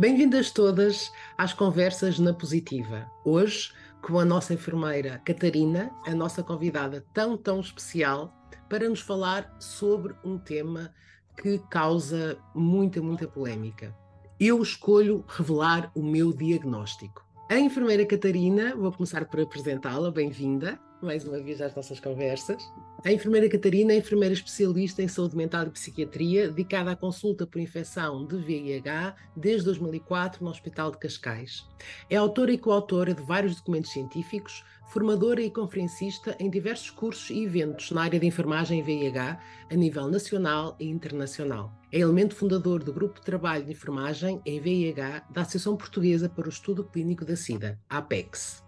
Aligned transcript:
Bem-vindas 0.00 0.50
todas 0.50 1.12
às 1.36 1.52
Conversas 1.52 2.18
na 2.18 2.32
Positiva. 2.32 3.06
Hoje, 3.22 3.70
com 4.00 4.18
a 4.18 4.24
nossa 4.24 4.54
enfermeira 4.54 5.20
Catarina, 5.26 5.90
a 6.06 6.14
nossa 6.14 6.42
convidada 6.42 7.04
tão, 7.12 7.36
tão 7.36 7.60
especial, 7.60 8.32
para 8.66 8.88
nos 8.88 9.00
falar 9.00 9.54
sobre 9.60 10.14
um 10.24 10.38
tema 10.38 10.90
que 11.36 11.58
causa 11.68 12.38
muita, 12.54 13.02
muita 13.02 13.28
polémica. 13.28 13.94
Eu 14.40 14.62
escolho 14.62 15.22
revelar 15.28 15.92
o 15.94 16.02
meu 16.02 16.32
diagnóstico. 16.32 17.22
A 17.50 17.58
enfermeira 17.58 18.06
Catarina, 18.06 18.74
vou 18.74 18.90
começar 18.90 19.26
por 19.26 19.38
apresentá-la, 19.38 20.10
bem-vinda 20.10 20.80
mais 21.02 21.24
uma 21.24 21.40
vez 21.40 21.60
às 21.60 21.74
nossas 21.74 21.98
conversas. 21.98 22.62
A 23.02 23.10
enfermeira 23.10 23.48
Catarina 23.48 23.94
é 23.94 23.96
enfermeira 23.96 24.34
especialista 24.34 25.02
em 25.02 25.08
saúde 25.08 25.34
mental 25.34 25.66
e 25.66 25.70
psiquiatria, 25.70 26.48
dedicada 26.48 26.90
à 26.90 26.96
consulta 26.96 27.46
por 27.46 27.58
infecção 27.58 28.26
de 28.26 28.36
VIH 28.36 29.14
desde 29.34 29.64
2004 29.64 30.44
no 30.44 30.50
Hospital 30.50 30.90
de 30.90 30.98
Cascais. 30.98 31.66
É 32.10 32.16
autora 32.16 32.52
e 32.52 32.58
coautora 32.58 33.14
de 33.14 33.22
vários 33.22 33.56
documentos 33.56 33.90
científicos, 33.90 34.62
formadora 34.90 35.40
e 35.40 35.50
conferencista 35.50 36.36
em 36.38 36.50
diversos 36.50 36.90
cursos 36.90 37.30
e 37.30 37.42
eventos 37.42 37.90
na 37.90 38.02
área 38.02 38.20
de 38.20 38.26
enfermagem 38.26 38.82
VIH 38.82 39.40
a 39.70 39.74
nível 39.74 40.06
nacional 40.06 40.76
e 40.78 40.86
internacional. 40.86 41.72
É 41.90 42.00
elemento 42.00 42.34
fundador 42.34 42.84
do 42.84 42.92
Grupo 42.92 43.18
de 43.18 43.24
Trabalho 43.24 43.64
de 43.64 43.72
Enfermagem 43.72 44.42
em 44.44 44.60
VIH 44.60 45.24
da 45.30 45.40
Associação 45.40 45.74
Portuguesa 45.74 46.28
para 46.28 46.46
o 46.46 46.50
Estudo 46.50 46.84
Clínico 46.84 47.24
da 47.24 47.34
SIDA, 47.34 47.80
APEX. 47.88 48.62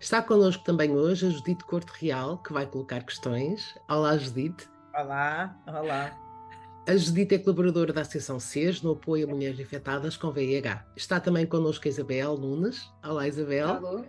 Está 0.00 0.22
connosco 0.22 0.62
também 0.62 0.96
hoje 0.96 1.26
a 1.26 1.30
Judite 1.30 1.64
Corte 1.64 1.90
Real, 2.00 2.38
que 2.38 2.52
vai 2.52 2.66
colocar 2.66 3.02
questões. 3.02 3.74
Olá, 3.88 4.16
Judite. 4.16 4.68
Olá, 4.94 5.56
olá. 5.66 6.16
A 6.88 6.96
Judite 6.96 7.34
é 7.34 7.38
colaboradora 7.38 7.92
da 7.92 8.00
Associação 8.00 8.40
SES 8.40 8.80
no 8.80 8.92
apoio 8.92 9.26
a 9.26 9.30
mulheres 9.30 9.60
infectadas 9.60 10.16
com 10.16 10.30
VIH. 10.30 10.86
Está 10.96 11.20
também 11.20 11.44
connosco 11.44 11.86
a 11.86 11.90
Isabel 11.90 12.38
Nunes. 12.38 12.90
Olá, 13.04 13.28
Isabel. 13.28 13.68
Alô. 13.68 14.04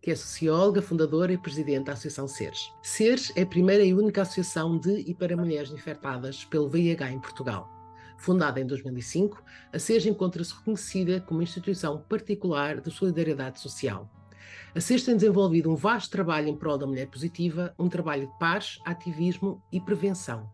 Que 0.00 0.12
é 0.12 0.16
socióloga, 0.16 0.80
fundadora 0.80 1.32
e 1.32 1.36
presidente 1.36 1.86
da 1.86 1.92
Associação 1.92 2.26
SERS. 2.26 2.72
SERS 2.80 3.32
é 3.36 3.42
a 3.42 3.46
primeira 3.46 3.84
e 3.84 3.92
única 3.92 4.22
associação 4.22 4.78
de 4.78 5.00
e 5.00 5.14
para 5.14 5.36
mulheres 5.36 5.70
infectadas 5.70 6.44
pelo 6.44 6.70
VIH 6.70 7.10
em 7.10 7.20
Portugal. 7.20 7.68
Fundada 8.16 8.60
em 8.60 8.66
2005, 8.66 9.42
a 9.72 9.78
SERS 9.78 10.06
encontra-se 10.06 10.54
reconhecida 10.54 11.20
como 11.20 11.42
instituição 11.42 12.00
particular 12.08 12.80
de 12.80 12.90
solidariedade 12.90 13.60
social 13.60 14.08
a 14.74 14.80
SES 14.80 15.04
tem 15.04 15.16
desenvolvido 15.16 15.70
um 15.70 15.76
vasto 15.76 16.10
trabalho 16.10 16.48
em 16.48 16.56
prol 16.56 16.78
da 16.78 16.86
mulher 16.86 17.06
positiva, 17.06 17.74
um 17.78 17.88
trabalho 17.88 18.26
de 18.26 18.38
paz, 18.38 18.78
ativismo 18.84 19.62
e 19.72 19.80
prevenção. 19.80 20.50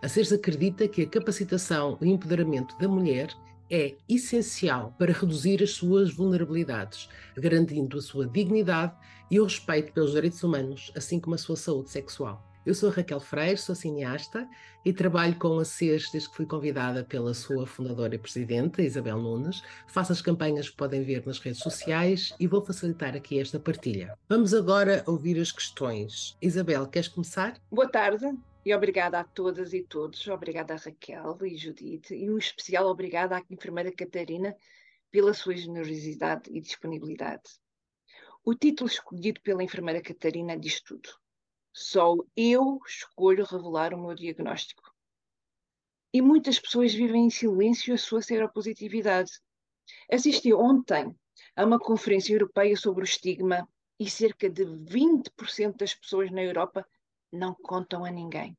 A 0.00 0.08
SES 0.08 0.32
acredita 0.32 0.88
que 0.88 1.02
a 1.02 1.06
capacitação 1.06 1.98
e 2.00 2.08
empoderamento 2.08 2.76
da 2.78 2.88
mulher 2.88 3.28
é 3.70 3.94
essencial 4.08 4.94
para 4.98 5.12
reduzir 5.12 5.62
as 5.62 5.70
suas 5.70 6.12
vulnerabilidades, 6.12 7.08
garantindo 7.36 7.98
a 7.98 8.02
sua 8.02 8.26
dignidade 8.26 8.94
e 9.30 9.40
o 9.40 9.44
respeito 9.44 9.92
pelos 9.92 10.12
direitos 10.12 10.42
humanos, 10.42 10.92
assim 10.94 11.18
como 11.18 11.34
a 11.34 11.38
sua 11.38 11.56
saúde 11.56 11.90
sexual. 11.90 12.51
Eu 12.64 12.74
sou 12.76 12.90
Raquel 12.90 13.18
Freire, 13.18 13.58
sou 13.58 13.74
cineasta 13.74 14.48
e 14.84 14.92
trabalho 14.92 15.34
com 15.36 15.58
a 15.58 15.64
CES 15.64 16.12
desde 16.12 16.30
que 16.30 16.36
fui 16.36 16.46
convidada 16.46 17.02
pela 17.02 17.34
sua 17.34 17.66
fundadora 17.66 18.14
e 18.14 18.18
presidente, 18.18 18.80
Isabel 18.82 19.18
Nunes. 19.18 19.64
Faço 19.88 20.12
as 20.12 20.22
campanhas 20.22 20.70
que 20.70 20.76
podem 20.76 21.02
ver 21.02 21.26
nas 21.26 21.40
redes 21.40 21.58
sociais 21.58 22.32
e 22.38 22.46
vou 22.46 22.64
facilitar 22.64 23.16
aqui 23.16 23.40
esta 23.40 23.58
partilha. 23.58 24.16
Vamos 24.28 24.54
agora 24.54 25.02
ouvir 25.08 25.40
as 25.40 25.50
questões. 25.50 26.36
Isabel, 26.40 26.86
queres 26.86 27.08
começar? 27.08 27.60
Boa 27.68 27.88
tarde 27.88 28.32
e 28.64 28.72
obrigada 28.72 29.18
a 29.18 29.24
todas 29.24 29.72
e 29.72 29.82
todos. 29.82 30.24
Obrigada 30.28 30.74
a 30.74 30.76
Raquel 30.76 31.36
e 31.42 31.56
Judite 31.56 32.14
e 32.14 32.30
um 32.30 32.38
especial 32.38 32.86
obrigada 32.86 33.38
à 33.38 33.42
enfermeira 33.50 33.90
Catarina 33.90 34.54
pela 35.10 35.34
sua 35.34 35.56
generosidade 35.56 36.48
e 36.48 36.60
disponibilidade. 36.60 37.42
O 38.44 38.54
título 38.54 38.88
escolhido 38.88 39.40
pela 39.40 39.64
enfermeira 39.64 40.00
Catarina 40.00 40.56
diz 40.56 40.80
tudo 40.80 41.21
só 41.72 42.16
eu 42.36 42.80
escolho 42.86 43.44
revelar 43.44 43.94
o 43.94 44.00
meu 44.00 44.14
diagnóstico. 44.14 44.92
E 46.12 46.20
muitas 46.20 46.58
pessoas 46.58 46.92
vivem 46.92 47.26
em 47.26 47.30
silêncio 47.30 47.94
a 47.94 47.98
sua 47.98 48.20
seropositividade. 48.20 49.32
Assisti 50.10 50.52
ontem 50.52 51.14
a 51.56 51.64
uma 51.64 51.78
conferência 51.78 52.34
europeia 52.34 52.76
sobre 52.76 53.02
o 53.02 53.04
estigma 53.04 53.66
e 53.98 54.10
cerca 54.10 54.50
de 54.50 54.64
20% 54.64 55.76
das 55.76 55.94
pessoas 55.94 56.30
na 56.30 56.42
Europa 56.42 56.86
não 57.32 57.54
contam 57.54 58.04
a 58.04 58.10
ninguém. 58.10 58.56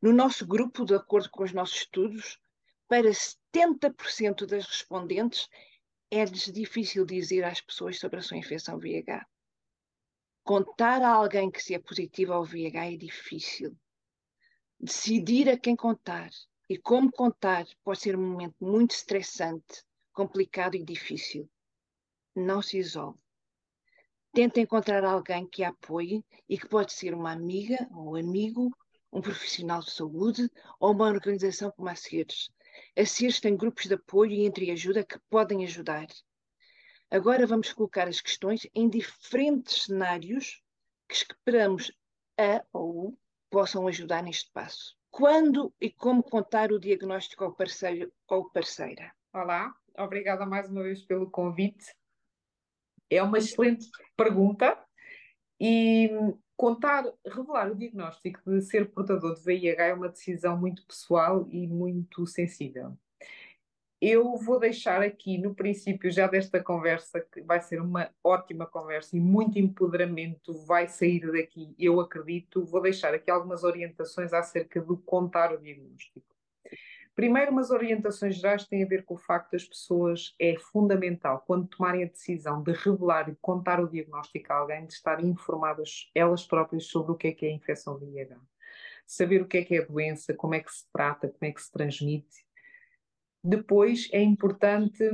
No 0.00 0.12
nosso 0.12 0.46
grupo, 0.46 0.84
de 0.84 0.94
acordo 0.94 1.28
com 1.30 1.42
os 1.44 1.52
nossos 1.52 1.76
estudos, 1.76 2.38
para 2.88 3.10
70% 3.10 4.46
das 4.46 4.66
respondentes 4.66 5.48
é-lhes 6.10 6.52
difícil 6.52 7.04
dizer 7.04 7.44
às 7.44 7.60
pessoas 7.60 7.98
sobre 7.98 8.18
a 8.18 8.22
sua 8.22 8.36
infecção 8.36 8.78
VIH. 8.78 9.26
Contar 10.46 11.00
a 11.00 11.08
alguém 11.08 11.50
que 11.50 11.62
se 11.62 11.72
é 11.72 11.78
positivo 11.78 12.34
ao 12.34 12.44
VIH 12.44 12.92
é 12.92 12.96
difícil. 12.98 13.74
Decidir 14.78 15.48
a 15.48 15.58
quem 15.58 15.74
contar 15.74 16.28
e 16.68 16.76
como 16.76 17.10
contar 17.10 17.66
pode 17.82 18.00
ser 18.00 18.14
um 18.14 18.30
momento 18.30 18.56
muito 18.60 18.90
estressante, 18.90 19.82
complicado 20.12 20.74
e 20.74 20.84
difícil. 20.84 21.48
Não 22.36 22.60
se 22.60 22.76
isole. 22.76 23.16
Tente 24.34 24.60
encontrar 24.60 25.02
alguém 25.02 25.48
que 25.48 25.64
a 25.64 25.70
apoie 25.70 26.22
e 26.46 26.58
que 26.58 26.68
pode 26.68 26.92
ser 26.92 27.14
uma 27.14 27.32
amiga 27.32 27.88
ou 27.90 28.14
amigo, 28.14 28.70
um 29.10 29.22
profissional 29.22 29.80
de 29.80 29.92
saúde 29.92 30.50
ou 30.78 30.92
uma 30.92 31.06
organização 31.06 31.70
como 31.70 31.88
a 31.88 31.94
CIRS. 31.94 32.50
A 32.94 33.06
CIRS 33.06 33.40
tem 33.40 33.56
grupos 33.56 33.86
de 33.86 33.94
apoio 33.94 34.32
e 34.32 34.44
entreajuda 34.44 35.06
que 35.06 35.18
podem 35.30 35.64
ajudar. 35.64 36.06
Agora 37.14 37.46
vamos 37.46 37.72
colocar 37.72 38.08
as 38.08 38.20
questões 38.20 38.66
em 38.74 38.88
diferentes 38.88 39.84
cenários 39.84 40.60
que 41.08 41.14
esperamos 41.14 41.92
a 42.36 42.64
ou 42.72 43.16
possam 43.48 43.86
ajudar 43.86 44.20
neste 44.20 44.50
passo. 44.50 44.98
Quando 45.12 45.72
e 45.80 45.92
como 45.92 46.24
contar 46.24 46.72
o 46.72 46.80
diagnóstico 46.80 47.44
ao 47.44 47.54
parceiro 47.54 48.12
ou 48.26 48.50
parceira? 48.50 49.12
Olá, 49.32 49.72
obrigada 49.96 50.44
mais 50.44 50.68
uma 50.68 50.82
vez 50.82 51.02
pelo 51.02 51.30
convite. 51.30 51.94
É 53.08 53.22
uma 53.22 53.38
excelente 53.38 53.88
pergunta 54.16 54.76
e 55.60 56.10
contar, 56.56 57.04
revelar 57.24 57.70
o 57.70 57.76
diagnóstico 57.76 58.40
de 58.44 58.60
ser 58.60 58.90
portador 58.90 59.36
de 59.36 59.44
VIH 59.44 59.84
é 59.84 59.94
uma 59.94 60.08
decisão 60.08 60.58
muito 60.58 60.84
pessoal 60.84 61.46
e 61.48 61.68
muito 61.68 62.26
sensível. 62.26 62.98
Eu 64.00 64.36
vou 64.36 64.58
deixar 64.58 65.02
aqui 65.02 65.38
no 65.38 65.54
princípio 65.54 66.10
já 66.10 66.26
desta 66.26 66.62
conversa, 66.62 67.20
que 67.20 67.40
vai 67.40 67.60
ser 67.60 67.80
uma 67.80 68.10
ótima 68.22 68.66
conversa 68.66 69.16
e 69.16 69.20
muito 69.20 69.58
empoderamento 69.58 70.52
vai 70.66 70.88
sair 70.88 71.30
daqui, 71.32 71.74
eu 71.78 72.00
acredito. 72.00 72.64
Vou 72.64 72.82
deixar 72.82 73.14
aqui 73.14 73.30
algumas 73.30 73.64
orientações 73.64 74.32
acerca 74.32 74.80
do 74.80 74.96
contar 74.98 75.52
o 75.52 75.58
diagnóstico. 75.58 76.34
Primeiro, 77.14 77.52
umas 77.52 77.70
orientações 77.70 78.34
gerais 78.34 78.66
têm 78.66 78.82
a 78.82 78.88
ver 78.88 79.04
com 79.04 79.14
o 79.14 79.18
facto 79.18 79.52
das 79.52 79.64
pessoas, 79.64 80.34
é 80.38 80.56
fundamental, 80.58 81.44
quando 81.46 81.68
tomarem 81.68 82.02
a 82.02 82.08
decisão 82.08 82.60
de 82.60 82.72
revelar 82.72 83.28
e 83.28 83.36
contar 83.40 83.80
o 83.80 83.88
diagnóstico 83.88 84.52
a 84.52 84.56
alguém, 84.56 84.84
de 84.84 84.92
estarem 84.92 85.28
informadas 85.28 86.10
elas 86.12 86.44
próprias 86.44 86.86
sobre 86.86 87.12
o 87.12 87.14
que 87.14 87.28
é 87.28 87.32
que 87.32 87.46
é 87.46 87.50
a 87.50 87.54
infecção 87.54 87.96
VIH. 87.96 88.36
Saber 89.06 89.42
o 89.42 89.46
que 89.46 89.58
é 89.58 89.64
que 89.64 89.76
é 89.76 89.82
a 89.82 89.86
doença, 89.86 90.34
como 90.34 90.56
é 90.56 90.60
que 90.60 90.72
se 90.72 90.90
trata, 90.92 91.28
como 91.28 91.48
é 91.48 91.52
que 91.52 91.62
se 91.62 91.70
transmite 91.70 92.44
depois 93.44 94.08
é 94.10 94.22
importante 94.22 95.04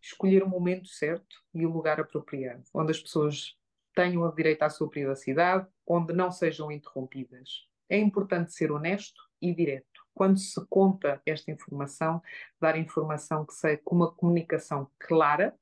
escolher 0.00 0.42
o 0.42 0.48
momento 0.48 0.88
certo 0.88 1.36
e 1.52 1.66
o 1.66 1.70
lugar 1.70 2.00
apropriado, 2.00 2.64
onde 2.72 2.90
as 2.90 3.00
pessoas 3.00 3.54
tenham 3.94 4.22
o 4.22 4.34
direito 4.34 4.62
à 4.62 4.70
sua 4.70 4.88
privacidade, 4.88 5.68
onde 5.86 6.14
não 6.14 6.32
sejam 6.32 6.72
interrompidas. 6.72 7.68
É 7.88 7.98
importante 7.98 8.54
ser 8.54 8.72
honesto 8.72 9.20
e 9.42 9.54
direto. 9.54 9.86
Quando 10.14 10.38
se 10.38 10.64
conta 10.68 11.20
esta 11.26 11.50
informação, 11.50 12.22
dar 12.58 12.78
informação 12.78 13.44
que 13.44 13.52
seja 13.52 13.80
com 13.84 13.96
uma 13.96 14.10
comunicação 14.10 14.90
clara, 14.98 15.54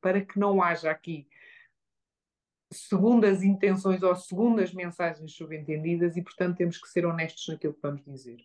para 0.00 0.24
que 0.24 0.38
não 0.38 0.62
haja 0.62 0.90
aqui 0.90 1.26
segundas 2.72 3.42
intenções 3.42 4.02
ou 4.02 4.14
segundas 4.14 4.74
mensagens 4.74 5.32
subentendidas 5.32 6.16
e, 6.16 6.22
portanto, 6.22 6.56
temos 6.56 6.78
que 6.78 6.88
ser 6.88 7.06
honestos 7.06 7.48
naquilo 7.48 7.74
que 7.74 7.82
vamos 7.82 8.04
dizer. 8.04 8.44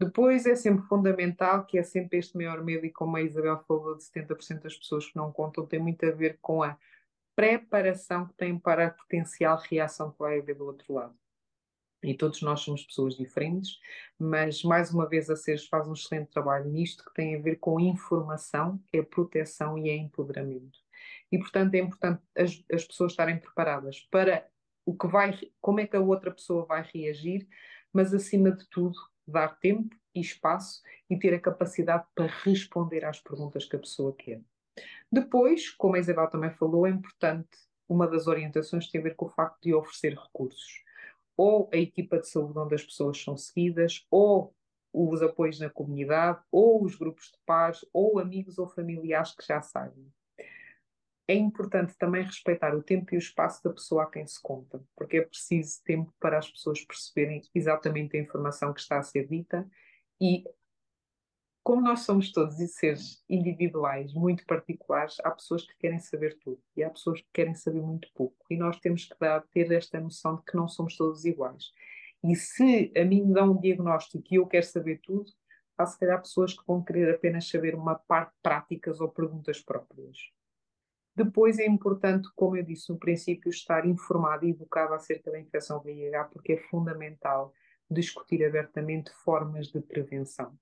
Depois 0.00 0.46
é 0.46 0.54
sempre 0.54 0.86
fundamental, 0.86 1.66
que 1.66 1.76
é 1.76 1.82
sempre 1.82 2.18
este 2.18 2.36
maior 2.36 2.62
medo, 2.62 2.86
e 2.86 2.92
como 2.92 3.16
a 3.16 3.22
Isabel 3.22 3.58
falou, 3.66 3.96
de 3.96 4.04
70% 4.04 4.62
das 4.62 4.76
pessoas 4.76 5.06
que 5.06 5.16
não 5.16 5.32
contam, 5.32 5.66
tem 5.66 5.80
muito 5.80 6.06
a 6.06 6.12
ver 6.12 6.38
com 6.40 6.62
a 6.62 6.78
preparação 7.34 8.26
que 8.26 8.34
têm 8.34 8.58
para 8.58 8.86
a 8.86 8.90
potencial 8.90 9.58
reação 9.58 10.12
que 10.12 10.18
vai 10.18 10.38
haver 10.38 10.56
do 10.56 10.66
outro 10.66 10.92
lado. 10.92 11.16
E 12.02 12.14
todos 12.14 12.42
nós 12.42 12.60
somos 12.60 12.84
pessoas 12.84 13.16
diferentes, 13.16 13.78
mas 14.16 14.62
mais 14.62 14.92
uma 14.92 15.08
vez 15.08 15.28
a 15.28 15.34
SES 15.34 15.66
faz 15.66 15.88
um 15.88 15.94
excelente 15.94 16.30
trabalho 16.30 16.70
nisto 16.70 17.04
que 17.04 17.14
tem 17.14 17.34
a 17.34 17.40
ver 17.40 17.56
com 17.56 17.80
informação, 17.80 18.80
é 18.92 19.02
proteção 19.02 19.76
e 19.76 19.90
é 19.90 19.96
empoderamento. 19.96 20.78
E 21.30 21.38
portanto 21.38 21.74
é 21.74 21.78
importante 21.78 22.22
as, 22.36 22.64
as 22.72 22.84
pessoas 22.84 23.12
estarem 23.12 23.38
preparadas 23.38 24.00
para 24.10 24.48
o 24.86 24.96
que 24.96 25.08
vai, 25.08 25.36
como 25.60 25.80
é 25.80 25.86
que 25.86 25.96
a 25.96 26.00
outra 26.00 26.30
pessoa 26.30 26.64
vai 26.64 26.88
reagir, 26.94 27.48
mas 27.92 28.14
acima 28.14 28.52
de 28.52 28.64
tudo 28.68 28.96
dar 29.30 29.58
tempo 29.58 29.96
e 30.14 30.20
espaço 30.20 30.82
e 31.08 31.18
ter 31.18 31.34
a 31.34 31.40
capacidade 31.40 32.06
para 32.14 32.26
responder 32.26 33.04
às 33.04 33.20
perguntas 33.20 33.64
que 33.64 33.76
a 33.76 33.78
pessoa 33.78 34.14
quer. 34.14 34.40
Depois, 35.10 35.70
como 35.70 35.96
a 35.96 35.98
Isabel 35.98 36.28
também 36.28 36.50
falou, 36.50 36.86
é 36.86 36.90
importante, 36.90 37.48
uma 37.88 38.06
das 38.06 38.26
orientações 38.26 38.88
tem 38.90 39.00
a 39.00 39.04
ver 39.04 39.16
com 39.16 39.26
o 39.26 39.30
facto 39.30 39.62
de 39.62 39.74
oferecer 39.74 40.14
recursos. 40.14 40.84
Ou 41.36 41.70
a 41.72 41.76
equipa 41.76 42.18
de 42.18 42.28
saúde 42.28 42.58
onde 42.58 42.74
as 42.74 42.84
pessoas 42.84 43.22
são 43.22 43.36
seguidas, 43.36 44.06
ou 44.10 44.54
os 44.92 45.22
apoios 45.22 45.60
na 45.60 45.70
comunidade, 45.70 46.40
ou 46.50 46.82
os 46.82 46.96
grupos 46.96 47.26
de 47.26 47.38
paz, 47.46 47.84
ou 47.92 48.18
amigos 48.18 48.58
ou 48.58 48.68
familiares 48.68 49.34
que 49.34 49.46
já 49.46 49.62
sabem. 49.62 50.12
É 51.30 51.34
importante 51.34 51.94
também 51.98 52.24
respeitar 52.24 52.74
o 52.74 52.82
tempo 52.82 53.14
e 53.14 53.16
o 53.16 53.18
espaço 53.18 53.62
da 53.62 53.70
pessoa 53.70 54.04
a 54.04 54.10
quem 54.10 54.26
se 54.26 54.40
conta, 54.40 54.82
porque 54.96 55.18
é 55.18 55.22
preciso 55.22 55.82
tempo 55.84 56.10
para 56.18 56.38
as 56.38 56.50
pessoas 56.50 56.82
perceberem 56.82 57.42
exatamente 57.54 58.16
a 58.16 58.20
informação 58.20 58.72
que 58.72 58.80
está 58.80 58.98
a 58.98 59.02
ser 59.02 59.28
dita 59.28 59.68
e 60.18 60.42
como 61.62 61.82
nós 61.82 62.00
somos 62.00 62.32
todos 62.32 62.56
seres 62.72 63.22
individuais, 63.28 64.14
muito 64.14 64.46
particulares, 64.46 65.16
há 65.22 65.30
pessoas 65.30 65.66
que 65.66 65.76
querem 65.76 65.98
saber 65.98 66.38
tudo 66.38 66.62
e 66.74 66.82
há 66.82 66.88
pessoas 66.88 67.20
que 67.20 67.28
querem 67.30 67.54
saber 67.54 67.82
muito 67.82 68.08
pouco. 68.14 68.42
E 68.48 68.56
nós 68.56 68.80
temos 68.80 69.04
que 69.04 69.14
dar, 69.20 69.42
ter 69.48 69.70
esta 69.72 70.00
noção 70.00 70.36
de 70.36 70.44
que 70.44 70.56
não 70.56 70.66
somos 70.66 70.96
todos 70.96 71.26
iguais. 71.26 71.64
E 72.24 72.34
se 72.34 72.90
a 72.96 73.04
mim 73.04 73.26
me 73.26 73.34
dão 73.34 73.52
um 73.52 73.60
diagnóstico 73.60 74.24
e 74.30 74.36
eu 74.36 74.46
quero 74.46 74.64
saber 74.64 74.98
tudo, 75.02 75.30
há 75.76 75.84
se 75.84 75.98
calhar 75.98 76.22
pessoas 76.22 76.54
que 76.54 76.66
vão 76.66 76.82
querer 76.82 77.14
apenas 77.14 77.46
saber 77.46 77.74
uma 77.74 77.96
parte 77.96 78.32
práticas 78.42 78.98
ou 78.98 79.10
perguntas 79.10 79.60
próprias. 79.60 80.16
Depois 81.18 81.58
é 81.58 81.66
importante, 81.66 82.28
como 82.34 82.56
eu 82.56 82.62
disse 82.62 82.90
no 82.90 82.98
princípio, 82.98 83.50
estar 83.50 83.84
informado 83.86 84.46
e 84.46 84.50
educado 84.50 84.94
acerca 84.94 85.30
da 85.30 85.40
infecção 85.40 85.80
VIH, 85.80 86.24
porque 86.24 86.52
é 86.52 86.56
fundamental 86.56 87.52
discutir 87.90 88.44
abertamente 88.44 89.10
formas 89.24 89.68
de 89.68 89.80
prevenção 89.80 90.56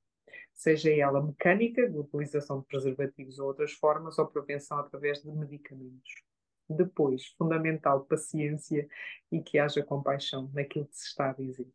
seja 0.57 0.91
ela 0.91 1.23
mecânica, 1.23 1.89
de 1.89 1.99
utilização 1.99 2.61
de 2.61 2.67
preservativos 2.67 3.39
ou 3.39 3.49
outras 3.49 3.73
formas, 3.73 4.19
ou 4.19 4.27
prevenção 4.27 4.79
através 4.79 5.23
de 5.23 5.31
medicamentos. 5.31 6.23
Depois, 6.69 7.27
fundamental, 7.39 8.05
paciência 8.07 8.89
e 9.31 9.41
que 9.41 9.59
haja 9.59 9.85
compaixão 9.85 10.51
naquilo 10.53 10.87
que 10.87 10.97
se 10.97 11.07
está 11.07 11.31
a 11.31 11.35
dizer. 11.35 11.71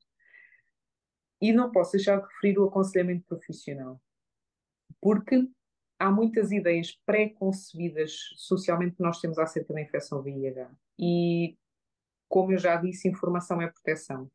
E 1.39 1.53
não 1.53 1.71
posso 1.71 1.93
deixar 1.93 2.17
de 2.17 2.27
referir 2.27 2.59
o 2.59 2.65
aconselhamento 2.65 3.25
profissional, 3.25 4.01
porque 4.99 5.47
há 6.01 6.11
muitas 6.11 6.51
ideias 6.51 6.99
pré-concebidas 7.05 8.11
socialmente 8.35 8.95
que 8.95 9.03
nós 9.03 9.19
temos 9.19 9.37
acerca 9.37 9.73
da 9.73 9.81
infecção 9.81 10.21
VIH. 10.21 10.69
E, 10.97 11.55
como 12.27 12.51
eu 12.51 12.57
já 12.57 12.75
disse, 12.75 13.07
informação 13.07 13.61
é 13.61 13.67
proteção. 13.67 14.29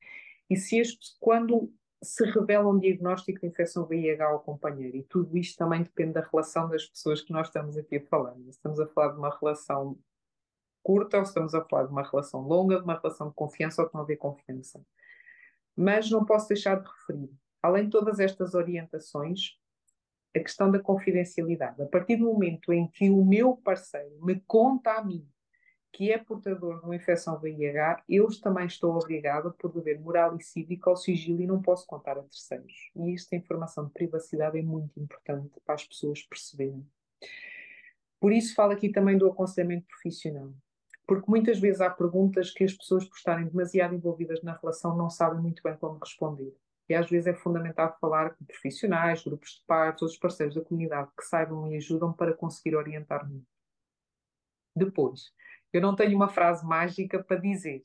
E 0.49 0.57
se 0.57 0.79
este, 0.79 1.17
quando 1.19 1.73
se 2.03 2.25
revela 2.25 2.69
um 2.69 2.79
diagnóstico 2.79 3.41
de 3.41 3.47
infecção 3.47 3.85
VIH 3.85 4.25
ao 4.25 4.41
companheiro. 4.41 4.97
E 4.97 5.03
tudo 5.03 5.37
isto 5.37 5.57
também 5.59 5.83
depende 5.83 6.13
da 6.13 6.21
relação 6.21 6.69
das 6.69 6.87
pessoas 6.87 7.23
que 7.23 7.33
nós 7.33 7.49
estamos 7.49 7.77
aqui 7.77 7.97
a 7.97 8.07
falar. 8.07 8.37
Estamos 8.49 8.79
a 8.79 8.87
falar 8.87 9.13
de 9.13 9.19
uma 9.19 9.37
relação 9.37 9.99
curta 10.83 11.17
ou 11.17 11.23
estamos 11.25 11.55
a 11.55 11.65
falar 11.65 11.85
de 11.85 11.93
uma 11.93 12.03
relação 12.03 12.43
longa, 12.43 12.77
de 12.77 12.85
uma 12.85 12.99
relação 12.99 13.29
de 13.29 13.35
confiança 13.35 13.83
ou 13.83 13.89
de 13.89 13.95
não 13.95 14.03
haver 14.03 14.17
confiança. 14.17 14.81
Mas 15.75 16.11
não 16.11 16.25
posso 16.25 16.49
deixar 16.49 16.81
de 16.81 16.87
referir, 16.87 17.31
além 17.63 17.87
de 17.87 17.91
todas 17.91 18.21
estas 18.21 18.55
orientações, 18.55 19.59
a 20.37 20.43
questão 20.43 20.71
da 20.71 20.79
confidencialidade. 20.79 21.83
A 21.83 21.87
partir 21.87 22.17
do 22.17 22.27
momento 22.27 22.73
em 22.73 22.87
que 22.89 23.11
o 23.11 23.25
meu 23.25 23.57
parceiro 23.57 24.25
me 24.25 24.41
conta 24.47 24.93
a 24.93 25.05
mim 25.05 25.27
que 25.97 26.13
é 26.13 26.19
portador 26.19 26.79
de 26.79 26.85
uma 26.85 26.95
infecção 26.95 27.41
VIH, 27.41 28.03
eu 28.07 28.29
também 28.43 28.67
estou 28.67 28.95
obrigada, 28.95 29.51
por 29.51 29.73
dever 29.73 29.99
moral 29.99 30.37
e 30.37 30.43
cívico, 30.43 30.91
ao 30.91 30.97
sigilo 30.97 31.41
e 31.41 31.47
não 31.47 31.63
posso 31.63 31.87
contar 31.87 32.19
a 32.19 32.23
terceiros. 32.23 32.91
E 32.95 33.15
esta 33.15 33.35
informação 33.35 33.87
de 33.87 33.93
privacidade 33.93 34.59
é 34.59 34.63
muito 34.63 35.01
importante 35.01 35.59
para 35.65 35.75
as 35.75 35.87
pessoas 35.87 36.23
perceberem. 36.23 36.87
Por 38.21 38.31
isso 38.31 38.55
falo 38.55 38.73
aqui 38.73 38.91
também 38.91 39.17
do 39.17 39.27
aconselhamento 39.27 39.87
profissional. 39.87 40.53
Porque 41.07 41.31
muitas 41.31 41.59
vezes 41.59 41.81
há 41.81 41.89
perguntas 41.89 42.51
que 42.51 42.65
as 42.65 42.75
pessoas, 42.75 43.07
por 43.07 43.17
estarem 43.17 43.47
demasiado 43.47 43.95
envolvidas 43.95 44.43
na 44.43 44.55
relação, 44.55 44.95
não 44.95 45.09
sabem 45.09 45.41
muito 45.41 45.63
bem 45.63 45.79
como 45.79 45.99
responder. 45.99 46.55
E 46.89 46.95
às 46.95 47.09
vezes 47.09 47.27
é 47.27 47.35
fundamental 47.35 47.97
falar 48.01 48.31
com 48.31 48.45
profissionais, 48.45 49.23
grupos 49.25 49.57
de 49.57 49.65
pares, 49.67 50.01
outros 50.03 50.19
parceiros 50.19 50.55
da 50.55 50.65
comunidade 50.65 51.11
que 51.17 51.25
saibam 51.25 51.71
e 51.71 51.77
ajudam 51.77 52.13
para 52.13 52.33
conseguir 52.33 52.77
orientar 52.77 53.29
muito. 53.29 53.47
Depois, 54.75 55.33
eu 55.73 55.81
não 55.81 55.97
tenho 55.97 56.15
uma 56.15 56.29
frase 56.29 56.65
mágica 56.65 57.23
para 57.23 57.41
dizer. 57.41 57.83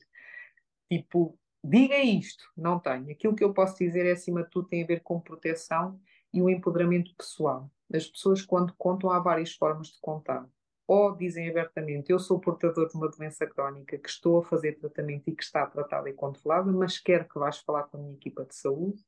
Tipo, 0.90 1.38
diga 1.64 1.98
isto. 1.98 2.44
Não 2.56 2.78
tenho. 2.78 3.10
Aquilo 3.10 3.34
que 3.34 3.42
eu 3.42 3.52
posso 3.54 3.78
dizer 3.78 4.06
é, 4.06 4.12
acima 4.12 4.44
de 4.44 4.50
tudo, 4.50 4.68
tem 4.68 4.84
a 4.84 4.86
ver 4.86 5.00
com 5.00 5.20
proteção 5.20 6.00
e 6.32 6.40
o 6.42 6.48
empoderamento 6.48 7.14
pessoal. 7.16 7.70
As 7.92 8.06
pessoas, 8.06 8.42
quando 8.42 8.74
contam, 8.76 9.10
há 9.10 9.18
várias 9.18 9.54
formas 9.54 9.88
de 9.88 10.00
contar. 10.00 10.48
Ou 10.86 11.16
dizem 11.16 11.48
abertamente: 11.48 12.10
Eu 12.10 12.18
sou 12.18 12.40
portador 12.40 12.88
de 12.88 12.94
uma 12.94 13.08
doença 13.08 13.46
crónica 13.46 13.98
que 13.98 14.08
estou 14.08 14.38
a 14.38 14.44
fazer 14.44 14.78
tratamento 14.78 15.28
e 15.28 15.34
que 15.34 15.42
está 15.42 15.66
tratada 15.66 16.08
e 16.08 16.12
controlada, 16.12 16.70
mas 16.72 16.98
quero 16.98 17.28
que 17.28 17.38
vás 17.38 17.58
falar 17.58 17.84
com 17.84 17.96
a 17.96 18.00
minha 18.00 18.14
equipa 18.14 18.44
de 18.44 18.54
saúde. 18.54 19.04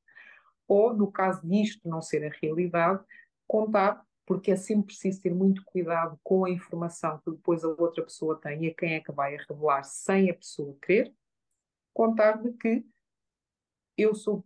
Ou, 0.67 0.95
no 0.95 1.11
caso 1.13 1.47
disto 1.47 1.89
não 1.89 2.01
ser 2.01 2.25
a 2.25 2.35
realidade, 2.41 3.05
contar 3.47 4.05
porque 4.27 4.51
é 4.51 4.57
sempre 4.57 4.87
preciso 4.87 5.21
ter 5.21 5.35
muito 5.35 5.63
cuidado 5.65 6.19
com 6.23 6.45
a 6.45 6.51
informação 6.51 7.19
que 7.19 7.31
depois 7.31 7.63
a 7.63 7.69
outra 7.69 8.03
pessoa 8.03 8.41
tem 8.41 8.65
e 8.65 8.69
a 8.71 8.75
quem 8.75 8.95
é 8.95 9.01
que 9.01 9.13
vai 9.13 9.37
a 9.37 9.45
revelar 9.47 9.83
sem 9.83 10.31
a 10.31 10.35
pessoa 10.35 10.75
querer, 10.81 11.15
contar 11.93 12.43
de 12.43 12.53
que 12.53 12.87
eu 13.97 14.15
sou 14.15 14.45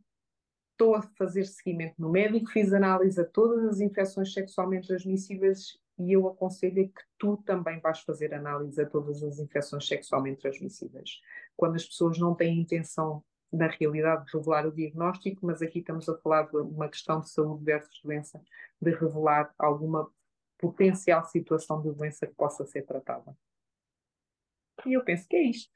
estou 0.72 0.94
a 0.94 1.02
fazer 1.02 1.44
seguimento 1.44 1.94
no 1.98 2.08
médico, 2.08 2.50
fiz 2.50 2.72
análise 2.72 3.20
a 3.20 3.24
todas 3.24 3.64
as 3.64 3.80
infecções 3.80 4.32
sexualmente 4.32 4.86
transmissíveis 4.86 5.76
e 5.98 6.12
eu 6.12 6.28
aconselho 6.28 6.88
que 6.88 7.02
tu 7.18 7.36
também 7.38 7.80
vais 7.80 8.00
fazer 8.00 8.32
análise 8.32 8.80
a 8.80 8.88
todas 8.88 9.22
as 9.22 9.38
infecções 9.38 9.86
sexualmente 9.86 10.40
transmissíveis. 10.40 11.20
Quando 11.56 11.76
as 11.76 11.84
pessoas 11.84 12.18
não 12.18 12.34
têm 12.34 12.60
intenção 12.60 13.24
na 13.52 13.66
realidade, 13.66 14.26
de 14.26 14.36
revelar 14.36 14.66
o 14.66 14.72
diagnóstico, 14.72 15.46
mas 15.46 15.62
aqui 15.62 15.78
estamos 15.78 16.08
a 16.08 16.16
falar 16.18 16.42
de 16.50 16.56
uma 16.56 16.88
questão 16.88 17.20
de 17.20 17.30
saúde 17.30 17.64
versus 17.64 18.00
doença, 18.02 18.40
de 18.80 18.90
revelar 18.90 19.52
alguma 19.58 20.10
potencial 20.58 21.24
situação 21.24 21.80
de 21.80 21.90
doença 21.92 22.26
que 22.26 22.34
possa 22.34 22.66
ser 22.66 22.82
tratada. 22.82 23.36
E 24.84 24.92
eu 24.92 25.02
penso 25.02 25.26
que 25.26 25.36
é 25.36 25.42
isto. 25.42 25.72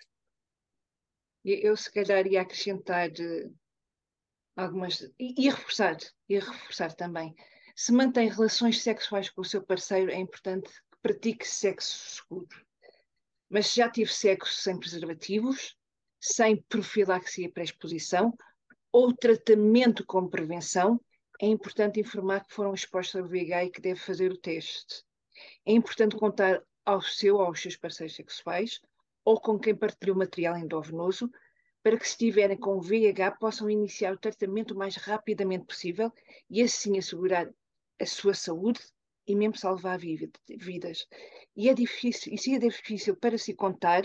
Eu, 1.44 1.76
se 1.76 1.90
calhar, 1.92 2.26
ia 2.26 2.42
acrescentar 2.42 3.10
uh, 3.10 3.54
algumas. 4.54 5.00
E, 5.18 5.34
e 5.46 5.50
reforçar, 5.50 5.96
e 6.28 6.38
reforçar 6.38 6.94
também. 6.94 7.34
Se 7.74 7.92
mantém 7.92 8.28
relações 8.28 8.82
sexuais 8.82 9.30
com 9.30 9.40
o 9.40 9.44
seu 9.44 9.62
parceiro, 9.62 10.10
é 10.10 10.16
importante 10.16 10.68
que 10.68 10.98
pratique 11.02 11.48
sexo 11.48 12.16
seguro. 12.16 12.66
Mas 13.48 13.68
se 13.68 13.76
já 13.76 13.90
tive 13.90 14.12
sexo 14.12 14.54
sem 14.54 14.78
preservativos, 14.78 15.76
sem 16.20 16.56
profilaxia 16.68 17.50
pré-exposição 17.50 18.36
ou 18.92 19.14
tratamento 19.14 20.04
com 20.04 20.28
prevenção, 20.28 21.00
é 21.40 21.46
importante 21.46 21.98
informar 21.98 22.44
que 22.44 22.54
foram 22.54 22.74
expostos 22.74 23.20
ao 23.20 23.26
VIH 23.26 23.64
e 23.64 23.70
que 23.70 23.80
deve 23.80 23.98
fazer 23.98 24.30
o 24.30 24.38
teste. 24.38 25.02
É 25.66 25.72
importante 25.72 26.16
contar 26.16 26.62
ao 26.84 27.00
seu 27.00 27.36
ou 27.36 27.42
aos 27.42 27.60
seus 27.60 27.76
parceiros 27.76 28.14
sexuais 28.14 28.80
ou 29.24 29.40
com 29.40 29.58
quem 29.58 29.74
partilhou 29.74 30.16
material 30.16 30.56
endovenoso 30.56 31.30
para 31.82 31.98
que, 31.98 32.04
se 32.04 32.12
estiverem 32.12 32.56
com 32.56 32.80
VIH, 32.80 33.32
possam 33.32 33.68
iniciar 33.68 34.12
o 34.12 34.18
tratamento 34.18 34.72
o 34.72 34.78
mais 34.78 34.94
rapidamente 34.96 35.64
possível 35.64 36.12
e 36.48 36.62
assim 36.62 36.96
assegurar 36.96 37.52
a 38.00 38.06
sua 38.06 38.34
saúde 38.34 38.80
e 39.26 39.34
mesmo 39.34 39.56
salvar 39.56 39.98
vidas. 39.98 41.06
E 41.56 41.68
é 41.68 41.74
difícil, 41.74 42.32
e 42.32 42.38
se 42.38 42.54
é 42.54 42.58
difícil 42.58 43.16
para 43.16 43.38
se 43.38 43.54
contar, 43.54 44.02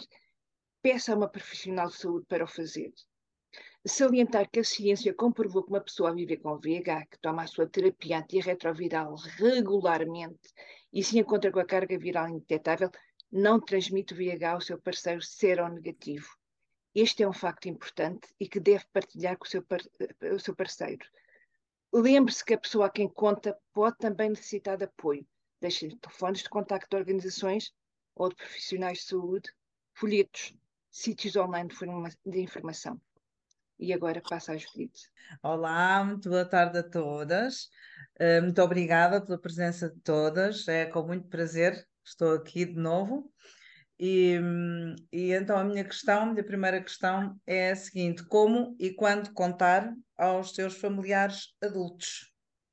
peça 0.81 1.13
a 1.13 1.15
uma 1.15 1.27
profissional 1.27 1.87
de 1.87 1.97
saúde 1.97 2.25
para 2.27 2.43
o 2.43 2.47
fazer. 2.47 2.93
Salientar 3.85 4.49
que 4.49 4.59
a 4.59 4.63
ciência 4.63 5.13
comprovou 5.13 5.63
que 5.63 5.69
uma 5.69 5.81
pessoa 5.81 6.09
a 6.09 6.13
viver 6.13 6.37
com 6.37 6.57
VIH, 6.57 7.05
que 7.05 7.19
toma 7.19 7.43
a 7.43 7.47
sua 7.47 7.67
terapia 7.67 8.19
antirretroviral 8.19 9.15
regularmente 9.15 10.53
e 10.91 11.03
se 11.03 11.17
encontra 11.17 11.51
com 11.51 11.59
a 11.59 11.65
carga 11.65 11.97
viral 11.97 12.27
indetetável, 12.27 12.91
não 13.31 13.59
transmite 13.59 14.13
o 14.13 14.17
VIH 14.17 14.51
ao 14.51 14.61
seu 14.61 14.79
parceiro 14.79 15.21
seronegativo. 15.21 16.27
Este 16.93 17.23
é 17.23 17.27
um 17.27 17.33
facto 17.33 17.69
importante 17.69 18.27
e 18.39 18.47
que 18.47 18.59
deve 18.59 18.85
partilhar 18.91 19.37
com 19.37 19.45
o 19.45 19.49
seu, 19.49 19.63
par 19.63 19.81
o 20.33 20.39
seu 20.39 20.55
parceiro. 20.55 21.05
Lembre-se 21.93 22.43
que 22.43 22.53
a 22.53 22.57
pessoa 22.57 22.87
a 22.87 22.89
quem 22.89 23.07
conta 23.07 23.57
pode 23.73 23.97
também 23.97 24.29
necessitar 24.29 24.77
de 24.77 24.85
apoio. 24.85 25.25
Deixe 25.59 25.87
telefones 25.97 26.43
de 26.43 26.49
contacto 26.49 26.89
de 26.89 26.97
organizações 26.97 27.73
ou 28.15 28.29
de 28.29 28.35
profissionais 28.35 28.99
de 28.99 29.05
saúde, 29.05 29.51
folhetos, 29.93 30.55
sítios 30.91 31.35
online 31.35 31.69
de 32.25 32.39
informação. 32.39 32.99
E 33.79 33.93
agora 33.93 34.21
passo 34.21 34.51
à 34.51 34.57
Judite. 34.57 35.09
Olá, 35.41 36.03
muito 36.03 36.29
boa 36.29 36.45
tarde 36.45 36.79
a 36.79 36.83
todas. 36.83 37.69
Uh, 38.19 38.41
muito 38.41 38.61
obrigada 38.61 39.23
pela 39.23 39.39
presença 39.39 39.89
de 39.89 39.99
todas. 40.01 40.67
É 40.67 40.85
com 40.85 41.03
muito 41.03 41.27
prazer 41.27 41.87
estou 42.03 42.33
aqui 42.33 42.65
de 42.65 42.75
novo. 42.75 43.31
E, 43.99 44.39
e 45.11 45.33
então 45.33 45.57
a 45.57 45.63
minha 45.63 45.83
questão, 45.83 46.23
a 46.23 46.25
minha 46.27 46.43
primeira 46.43 46.81
questão 46.81 47.35
é 47.45 47.71
a 47.71 47.75
seguinte: 47.75 48.23
como 48.25 48.75
e 48.79 48.91
quando 48.91 49.33
contar 49.33 49.91
aos 50.15 50.53
seus 50.53 50.77
familiares 50.77 51.55
adultos? 51.61 52.31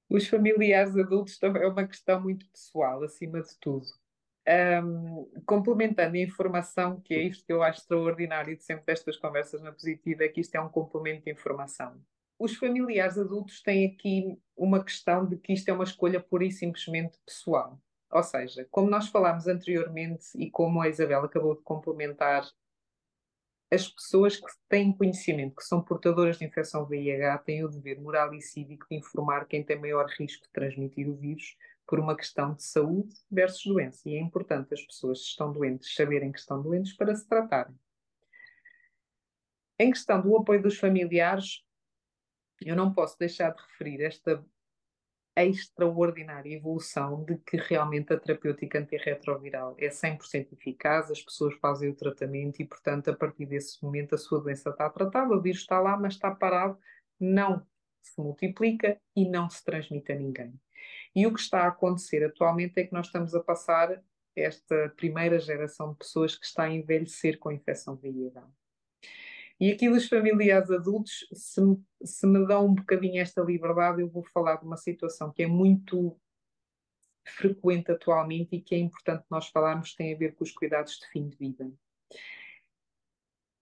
Os 0.09 0.29
familiares 0.29 0.97
adultos 0.97 1.39
também 1.39 1.63
é 1.63 1.67
uma 1.67 1.87
questão 1.87 2.21
muito 2.21 2.47
pessoal, 2.51 3.03
acima 3.03 3.43
de 3.43 3.59
tudo. 3.59 3.87
Um, 4.47 5.31
complementando 5.47 6.17
a 6.17 6.21
informação, 6.21 7.01
que 7.01 7.15
é 7.15 7.23
isto 7.23 7.47
que 7.47 7.53
eu 7.53 7.63
acho 7.63 7.81
extraordinário 7.81 8.55
de 8.55 8.63
sempre 8.63 8.85
destas 8.85 9.17
conversas 9.17 9.63
na 9.63 9.73
positiva, 9.73 10.25
é 10.25 10.29
que 10.29 10.43
isto 10.43 10.55
é 10.55 10.61
um 10.61 10.69
complemento 10.69 11.25
de 11.25 11.33
informação. 11.33 11.99
Os 12.39 12.55
familiares 12.55 13.17
adultos 13.17 13.63
têm 13.63 13.87
aqui 13.87 14.39
uma 14.55 14.85
questão 14.85 15.27
de 15.27 15.39
que 15.39 15.55
isto 15.55 15.69
é 15.71 15.73
uma 15.73 15.85
escolha 15.85 16.21
pura 16.21 16.45
e 16.45 16.53
simplesmente 16.53 17.19
pessoal. 17.25 17.81
Ou 18.15 18.23
seja, 18.23 18.65
como 18.71 18.89
nós 18.89 19.09
falámos 19.09 19.49
anteriormente 19.49 20.27
e 20.37 20.49
como 20.49 20.81
a 20.81 20.89
Isabel 20.89 21.25
acabou 21.25 21.57
de 21.57 21.63
complementar, 21.63 22.49
as 23.69 23.89
pessoas 23.89 24.37
que 24.37 24.47
têm 24.69 24.97
conhecimento, 24.97 25.57
que 25.57 25.65
são 25.65 25.83
portadoras 25.83 26.39
de 26.39 26.45
infecção 26.45 26.87
VIH, 26.87 27.39
têm 27.39 27.65
o 27.65 27.69
dever 27.69 28.01
moral 28.01 28.33
e 28.33 28.41
cívico 28.41 28.87
de 28.89 28.97
informar 28.99 29.47
quem 29.47 29.65
tem 29.65 29.81
maior 29.81 30.07
risco 30.17 30.45
de 30.45 30.53
transmitir 30.53 31.09
o 31.09 31.17
vírus 31.17 31.57
por 31.85 31.99
uma 31.99 32.17
questão 32.17 32.55
de 32.55 32.63
saúde 32.63 33.13
versus 33.29 33.65
doença. 33.67 34.09
E 34.09 34.15
é 34.15 34.21
importante 34.21 34.73
as 34.73 34.83
pessoas 34.83 35.19
que 35.19 35.31
estão 35.31 35.53
doentes 35.53 35.93
saberem 35.93 36.31
que 36.31 36.39
estão 36.39 36.63
doentes 36.63 36.93
para 36.93 37.17
se 37.17 37.27
tratarem. 37.27 37.75
Em 39.77 39.91
questão 39.91 40.23
do 40.23 40.37
apoio 40.37 40.63
dos 40.63 40.79
familiares, 40.79 41.65
eu 42.61 42.77
não 42.77 42.95
posso 42.95 43.19
deixar 43.19 43.51
de 43.51 43.61
referir 43.61 44.05
esta 44.05 44.41
extraordinária 45.43 46.55
evolução 46.55 47.25
de 47.25 47.37
que 47.39 47.57
realmente 47.57 48.13
a 48.13 48.19
terapêutica 48.19 48.79
antirretroviral 48.79 49.75
é 49.79 49.89
100% 49.89 50.53
eficaz, 50.53 51.11
as 51.11 51.23
pessoas 51.23 51.55
fazem 51.55 51.89
o 51.89 51.95
tratamento 51.95 52.61
e, 52.61 52.65
portanto, 52.65 53.11
a 53.11 53.17
partir 53.17 53.47
desse 53.47 53.83
momento 53.83 54.15
a 54.15 54.19
sua 54.19 54.41
doença 54.41 54.71
está 54.71 54.89
tratada, 54.91 55.35
o 55.35 55.41
vírus 55.41 55.63
está 55.63 55.81
lá, 55.81 55.97
mas 55.97 56.15
está 56.15 56.31
parado, 56.31 56.79
não 57.19 57.67
se 58.01 58.21
multiplica 58.21 59.01
e 59.17 59.29
não 59.29 59.49
se 59.49 59.65
transmite 59.65 60.13
a 60.13 60.17
ninguém. 60.17 60.55
E 61.17 61.27
o 61.27 61.33
que 61.33 61.41
está 61.41 61.63
a 61.63 61.69
acontecer 61.69 62.25
atualmente 62.25 62.79
é 62.79 62.85
que 62.85 62.93
nós 62.93 63.07
estamos 63.07 63.35
a 63.35 63.43
passar 63.43 64.03
esta 64.37 64.93
primeira 64.97 65.39
geração 65.39 65.93
de 65.93 65.99
pessoas 65.99 66.37
que 66.37 66.45
está 66.45 66.65
a 66.65 66.71
envelhecer 66.71 67.39
com 67.39 67.51
infecção 67.51 67.97
VIH. 67.97 68.45
E 69.61 69.71
aqui 69.71 69.89
dos 69.89 70.09
familiares 70.09 70.71
adultos, 70.71 71.27
se, 71.33 71.61
se 72.03 72.27
me 72.27 72.45
dão 72.47 72.67
um 72.67 72.75
bocadinho 72.75 73.21
esta 73.21 73.41
liberdade, 73.41 74.01
eu 74.01 74.09
vou 74.09 74.25
falar 74.25 74.57
de 74.57 74.65
uma 74.65 74.77
situação 74.77 75.33
que 75.33 75.45
é 75.45 75.47
muito 75.47 76.19
frequente 77.27 77.91
atualmente 77.91 78.57
e 78.57 78.61
que 78.61 78.75
é 78.75 78.79
importante 78.79 79.25
nós 79.31 79.49
falarmos, 79.49 79.95
tem 79.95 80.13
a 80.13 80.19
ver 80.19 80.35
com 80.35 80.45
os 80.45 80.53
cuidados 80.53 80.99
de 80.99 81.07
fim 81.09 81.29
de 81.29 81.37
vida. 81.37 81.73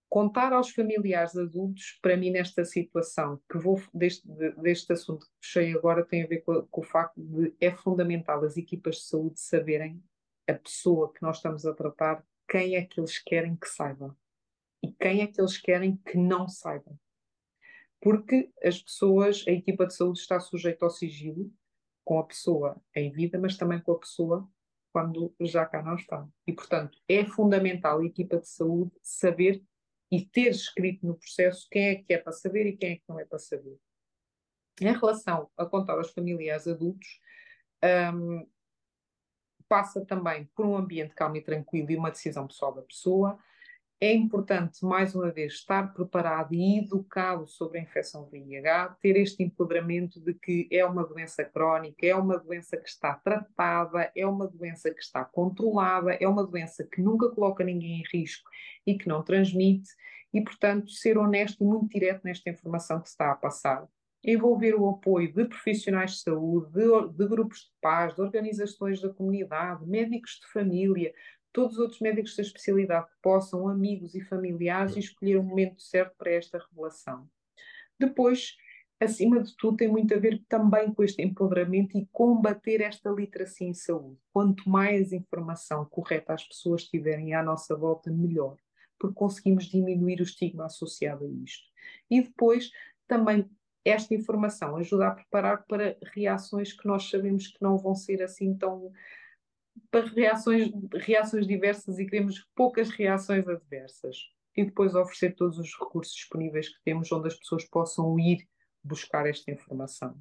Contar 0.08 0.52
aos 0.52 0.70
familiares 0.70 1.36
adultos, 1.36 1.98
para 2.02 2.16
mim, 2.16 2.30
nesta 2.30 2.64
situação, 2.64 3.40
que 3.50 3.58
vou 3.58 3.80
deste, 3.94 4.26
deste 4.60 4.92
assunto 4.92 5.26
que 5.26 5.32
puxei 5.40 5.74
agora, 5.74 6.04
tem 6.04 6.22
a 6.22 6.26
ver 6.26 6.40
com, 6.40 6.66
com 6.66 6.80
o 6.80 6.84
facto 6.84 7.22
de 7.22 7.54
é 7.60 7.70
fundamental 7.70 8.44
as 8.44 8.56
equipas 8.56 8.96
de 8.96 9.02
saúde 9.04 9.40
saberem 9.40 10.02
a 10.48 10.54
pessoa 10.54 11.12
que 11.12 11.22
nós 11.22 11.36
estamos 11.36 11.64
a 11.64 11.72
tratar, 11.72 12.22
quem 12.48 12.76
é 12.76 12.84
que 12.84 13.00
eles 13.00 13.18
querem 13.18 13.56
que 13.56 13.68
saiba 13.68 14.14
e 14.82 14.92
quem 14.92 15.22
é 15.22 15.26
que 15.26 15.40
eles 15.40 15.56
querem 15.58 15.96
que 15.96 16.16
não 16.16 16.48
saibam. 16.48 16.98
Porque 18.00 18.50
as 18.62 18.82
pessoas, 18.82 19.44
a 19.46 19.52
equipa 19.52 19.86
de 19.86 19.94
saúde 19.94 20.18
está 20.18 20.40
sujeita 20.40 20.84
ao 20.84 20.90
sigilo 20.90 21.50
com 22.04 22.18
a 22.18 22.24
pessoa 22.24 22.80
em 22.94 23.12
vida, 23.12 23.38
mas 23.38 23.56
também 23.56 23.80
com 23.80 23.92
a 23.92 23.98
pessoa 23.98 24.48
quando 24.92 25.34
já 25.40 25.64
cá 25.64 25.82
não 25.82 25.94
está. 25.94 26.28
E, 26.46 26.52
portanto, 26.52 26.98
é 27.08 27.24
fundamental 27.24 28.00
a 28.00 28.04
equipa 28.04 28.38
de 28.38 28.48
saúde 28.48 28.92
saber 29.02 29.62
e 30.10 30.26
ter 30.26 30.50
escrito 30.50 31.06
no 31.06 31.14
processo 31.14 31.66
quem 31.70 31.88
é 31.88 31.94
que 31.96 32.12
é 32.12 32.18
para 32.18 32.32
saber 32.32 32.66
e 32.66 32.76
quem 32.76 32.92
é 32.92 32.96
que 32.96 33.04
não 33.08 33.18
é 33.18 33.24
para 33.24 33.38
saber. 33.38 33.78
Em 34.80 34.92
relação 34.92 35.50
a 35.56 35.64
contar 35.64 35.94
aos 35.94 36.10
familiares 36.10 36.66
adultos, 36.66 37.20
um, 38.14 38.46
passa 39.68 40.04
também 40.04 40.44
por 40.54 40.66
um 40.66 40.76
ambiente 40.76 41.14
calmo 41.14 41.36
e 41.36 41.42
tranquilo 41.42 41.90
e 41.90 41.96
uma 41.96 42.10
decisão 42.10 42.46
pessoal 42.46 42.74
da 42.74 42.82
pessoa, 42.82 43.38
é 44.02 44.12
importante, 44.12 44.84
mais 44.84 45.14
uma 45.14 45.30
vez, 45.30 45.52
estar 45.52 45.94
preparado 45.94 46.52
e 46.52 46.80
educado 46.80 47.46
sobre 47.46 47.78
a 47.78 47.82
infecção 47.82 48.26
VIH, 48.26 48.96
ter 49.00 49.16
este 49.16 49.44
empoderamento 49.44 50.20
de 50.20 50.34
que 50.34 50.66
é 50.72 50.84
uma 50.84 51.06
doença 51.06 51.44
crónica, 51.44 52.04
é 52.04 52.16
uma 52.16 52.36
doença 52.36 52.76
que 52.76 52.88
está 52.88 53.14
tratada, 53.14 54.10
é 54.16 54.26
uma 54.26 54.48
doença 54.48 54.90
que 54.90 55.00
está 55.00 55.24
controlada, 55.24 56.14
é 56.14 56.26
uma 56.26 56.44
doença 56.44 56.82
que 56.82 57.00
nunca 57.00 57.30
coloca 57.30 57.62
ninguém 57.62 58.00
em 58.00 58.04
risco 58.12 58.50
e 58.84 58.98
que 58.98 59.06
não 59.06 59.22
transmite, 59.22 59.90
e, 60.34 60.40
portanto, 60.40 60.90
ser 60.90 61.16
honesto 61.16 61.62
e 61.62 61.64
muito 61.64 61.88
direto 61.88 62.22
nesta 62.24 62.50
informação 62.50 63.00
que 63.00 63.08
se 63.08 63.14
está 63.14 63.30
a 63.30 63.36
passar. 63.36 63.86
Envolver 64.24 64.74
o 64.74 64.88
apoio 64.88 65.32
de 65.32 65.44
profissionais 65.44 66.14
de 66.14 66.22
saúde, 66.22 66.72
de, 66.72 67.08
de 67.16 67.28
grupos 67.28 67.60
de 67.60 67.70
paz, 67.80 68.16
de 68.16 68.20
organizações 68.20 69.00
da 69.00 69.10
comunidade, 69.10 69.86
médicos 69.86 70.40
de 70.40 70.52
família, 70.52 71.12
todos 71.52 71.76
os 71.76 71.80
outros 71.80 72.00
médicos 72.00 72.34
da 72.36 72.42
especialidade 72.42 73.06
que 73.06 73.16
possam, 73.22 73.68
amigos 73.68 74.14
e 74.14 74.20
familiares, 74.20 74.96
e 74.96 75.00
escolher 75.00 75.36
o 75.36 75.42
momento 75.42 75.82
certo 75.82 76.14
para 76.16 76.32
esta 76.32 76.58
revelação. 76.58 77.28
Depois, 77.98 78.56
acima 78.98 79.42
de 79.42 79.54
tudo, 79.56 79.76
tem 79.76 79.88
muito 79.88 80.14
a 80.14 80.18
ver 80.18 80.42
também 80.48 80.92
com 80.92 81.02
este 81.04 81.22
empoderamento 81.22 81.96
e 81.96 82.08
combater 82.10 82.80
esta 82.80 83.10
literacia 83.10 83.66
em 83.66 83.74
saúde. 83.74 84.18
Quanto 84.32 84.68
mais 84.68 85.12
informação 85.12 85.84
correta 85.84 86.32
as 86.32 86.44
pessoas 86.44 86.84
tiverem 86.84 87.34
à 87.34 87.42
nossa 87.42 87.76
volta, 87.76 88.10
melhor, 88.10 88.56
porque 88.98 89.14
conseguimos 89.14 89.64
diminuir 89.66 90.20
o 90.20 90.24
estigma 90.24 90.66
associado 90.66 91.24
a 91.24 91.28
isto. 91.28 91.68
E 92.10 92.22
depois, 92.22 92.70
também 93.06 93.48
esta 93.84 94.14
informação 94.14 94.76
ajuda 94.76 95.08
a 95.08 95.10
preparar 95.10 95.64
para 95.66 95.96
reações 96.14 96.72
que 96.72 96.86
nós 96.86 97.10
sabemos 97.10 97.48
que 97.48 97.60
não 97.60 97.76
vão 97.76 97.94
ser 97.94 98.22
assim 98.22 98.56
tão 98.56 98.92
para 99.90 100.06
reações, 100.06 100.70
reações 100.94 101.46
diversas 101.46 101.98
e 101.98 102.06
queremos 102.06 102.46
poucas 102.54 102.90
reações 102.90 103.46
adversas. 103.46 104.16
E 104.56 104.64
depois 104.64 104.94
oferecer 104.94 105.34
todos 105.34 105.58
os 105.58 105.72
recursos 105.78 106.14
disponíveis 106.14 106.68
que 106.68 106.82
temos 106.84 107.10
onde 107.10 107.28
as 107.28 107.34
pessoas 107.34 107.64
possam 107.64 108.18
ir 108.18 108.46
buscar 108.84 109.26
esta 109.26 109.50
informação. 109.50 110.20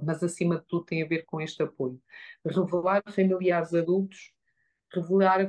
Mas 0.00 0.22
acima 0.22 0.58
de 0.58 0.66
tudo 0.66 0.84
tem 0.84 1.02
a 1.02 1.06
ver 1.06 1.24
com 1.24 1.40
este 1.40 1.62
apoio. 1.62 2.00
Revelar 2.44 3.02
familiares 3.08 3.74
adultos, 3.74 4.32
revelar 4.92 5.40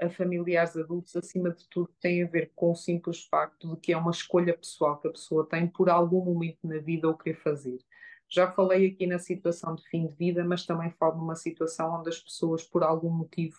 a, 0.00 0.10
familiares 0.10 0.76
adultos, 0.76 1.16
acima 1.16 1.50
de 1.50 1.68
tudo, 1.68 1.90
tem 2.00 2.22
a 2.22 2.26
ver 2.26 2.52
com 2.54 2.70
o 2.70 2.76
simples 2.76 3.24
facto 3.24 3.74
de 3.74 3.80
que 3.80 3.92
é 3.92 3.96
uma 3.96 4.10
escolha 4.10 4.56
pessoal 4.56 5.00
que 5.00 5.08
a 5.08 5.12
pessoa 5.12 5.48
tem 5.48 5.66
por 5.66 5.90
algum 5.90 6.24
momento 6.24 6.66
na 6.66 6.78
vida 6.78 7.08
o 7.08 7.16
querer 7.16 7.36
fazer. 7.36 7.78
Já 8.34 8.50
falei 8.50 8.88
aqui 8.88 9.06
na 9.06 9.20
situação 9.20 9.76
de 9.76 9.88
fim 9.88 10.08
de 10.08 10.14
vida, 10.16 10.44
mas 10.44 10.66
também 10.66 10.90
falo 10.90 11.18
numa 11.18 11.36
situação 11.36 12.00
onde 12.00 12.08
as 12.08 12.18
pessoas, 12.18 12.64
por 12.64 12.82
algum 12.82 13.08
motivo, 13.08 13.56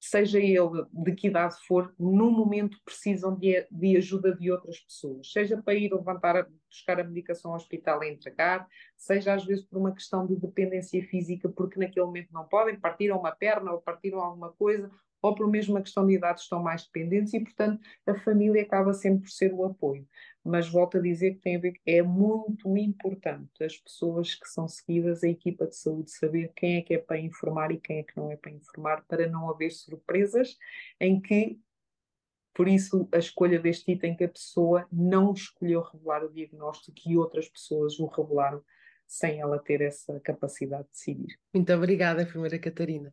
seja 0.00 0.38
ele 0.38 0.86
de 0.90 1.12
que 1.12 1.26
idade 1.26 1.56
for, 1.66 1.94
no 1.98 2.30
momento 2.30 2.80
precisam 2.82 3.36
de, 3.36 3.66
de 3.70 3.98
ajuda 3.98 4.34
de 4.34 4.50
outras 4.50 4.80
pessoas, 4.80 5.30
seja 5.30 5.60
para 5.62 5.74
ir 5.74 5.92
levantar, 5.92 6.48
buscar 6.66 6.98
a 6.98 7.04
medicação 7.04 7.50
ao 7.50 7.58
hospital 7.58 8.02
e 8.02 8.10
entregar, 8.10 8.66
seja 8.96 9.34
às 9.34 9.44
vezes 9.44 9.66
por 9.66 9.78
uma 9.78 9.92
questão 9.92 10.26
de 10.26 10.34
dependência 10.34 11.02
física, 11.04 11.50
porque 11.50 11.78
naquele 11.78 12.06
momento 12.06 12.32
não 12.32 12.46
podem, 12.46 12.80
partiram 12.80 13.18
uma 13.18 13.32
perna 13.32 13.72
ou 13.72 13.82
partiram 13.82 14.20
alguma 14.20 14.50
coisa, 14.52 14.90
ou 15.22 15.34
por 15.34 15.48
mesmo 15.48 15.74
uma 15.74 15.82
questão 15.82 16.06
de 16.06 16.14
idade 16.14 16.40
estão 16.40 16.62
mais 16.62 16.84
dependentes 16.84 17.34
e, 17.34 17.40
portanto, 17.40 17.80
a 18.06 18.14
família 18.20 18.62
acaba 18.62 18.92
sempre 18.92 19.22
por 19.22 19.30
ser 19.30 19.52
o 19.52 19.64
apoio. 19.64 20.06
Mas 20.42 20.68
volto 20.68 20.96
a 20.96 21.00
dizer 21.00 21.34
que 21.34 21.40
tem 21.40 21.56
a 21.56 21.60
ver, 21.60 21.74
é 21.84 22.02
muito 22.02 22.76
importante 22.76 23.62
as 23.62 23.76
pessoas 23.76 24.34
que 24.34 24.48
são 24.48 24.66
seguidas, 24.66 25.22
a 25.22 25.28
equipa 25.28 25.66
de 25.66 25.76
saúde, 25.76 26.10
saber 26.10 26.50
quem 26.56 26.76
é 26.76 26.82
que 26.82 26.94
é 26.94 26.98
para 26.98 27.18
informar 27.18 27.70
e 27.70 27.78
quem 27.78 27.98
é 27.98 28.02
que 28.02 28.16
não 28.16 28.30
é 28.30 28.36
para 28.36 28.50
informar, 28.50 29.04
para 29.06 29.28
não 29.28 29.50
haver 29.50 29.70
surpresas 29.70 30.56
em 30.98 31.20
que, 31.20 31.58
por 32.54 32.66
isso, 32.66 33.06
a 33.12 33.18
escolha 33.18 33.60
deste 33.60 33.92
item 33.92 34.16
que 34.16 34.24
a 34.24 34.28
pessoa 34.28 34.86
não 34.90 35.32
escolheu 35.32 35.82
revelar 35.82 36.24
o 36.24 36.32
diagnóstico 36.32 36.98
e 37.06 37.16
outras 37.16 37.48
pessoas 37.48 37.98
o 37.98 38.06
revelaram 38.06 38.62
sem 39.06 39.40
ela 39.40 39.58
ter 39.58 39.80
essa 39.80 40.20
capacidade 40.20 40.84
de 40.84 40.90
decidir. 40.90 41.38
Muito 41.52 41.72
obrigada, 41.72 42.24
primeira 42.24 42.58
Catarina. 42.60 43.12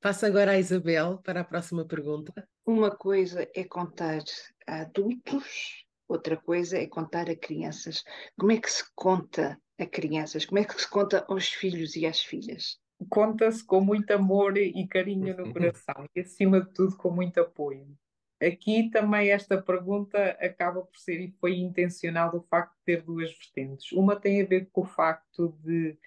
Passo 0.00 0.26
agora 0.26 0.52
à 0.52 0.58
Isabel 0.58 1.18
para 1.24 1.40
a 1.40 1.44
próxima 1.44 1.84
pergunta. 1.84 2.32
Uma 2.64 2.94
coisa 2.94 3.48
é 3.52 3.64
contar 3.64 4.22
a 4.64 4.82
adultos, 4.82 5.84
outra 6.06 6.36
coisa 6.36 6.78
é 6.78 6.86
contar 6.86 7.28
a 7.28 7.34
crianças. 7.34 8.04
Como 8.38 8.52
é 8.52 8.60
que 8.60 8.70
se 8.70 8.84
conta 8.94 9.60
a 9.76 9.86
crianças? 9.86 10.46
Como 10.46 10.60
é 10.60 10.64
que 10.64 10.80
se 10.80 10.88
conta 10.88 11.24
aos 11.28 11.48
filhos 11.48 11.96
e 11.96 12.06
às 12.06 12.20
filhas? 12.20 12.78
Conta-se 13.08 13.64
com 13.64 13.80
muito 13.80 14.12
amor 14.12 14.56
e 14.56 14.86
carinho 14.86 15.36
no 15.36 15.50
coração 15.52 16.06
e, 16.14 16.20
acima 16.20 16.60
de 16.60 16.72
tudo, 16.72 16.96
com 16.96 17.10
muito 17.10 17.40
apoio. 17.40 17.86
Aqui 18.40 18.88
também 18.90 19.30
esta 19.30 19.60
pergunta 19.60 20.30
acaba 20.40 20.82
por 20.82 20.96
ser, 20.96 21.20
e 21.20 21.34
foi 21.40 21.56
intencional, 21.56 22.36
o 22.36 22.46
facto 22.48 22.72
de 22.78 22.84
ter 22.84 23.02
duas 23.02 23.36
vertentes. 23.36 23.90
Uma 23.90 24.14
tem 24.14 24.40
a 24.40 24.46
ver 24.46 24.68
com 24.70 24.82
o 24.82 24.86
facto 24.86 25.58
de 25.64 25.98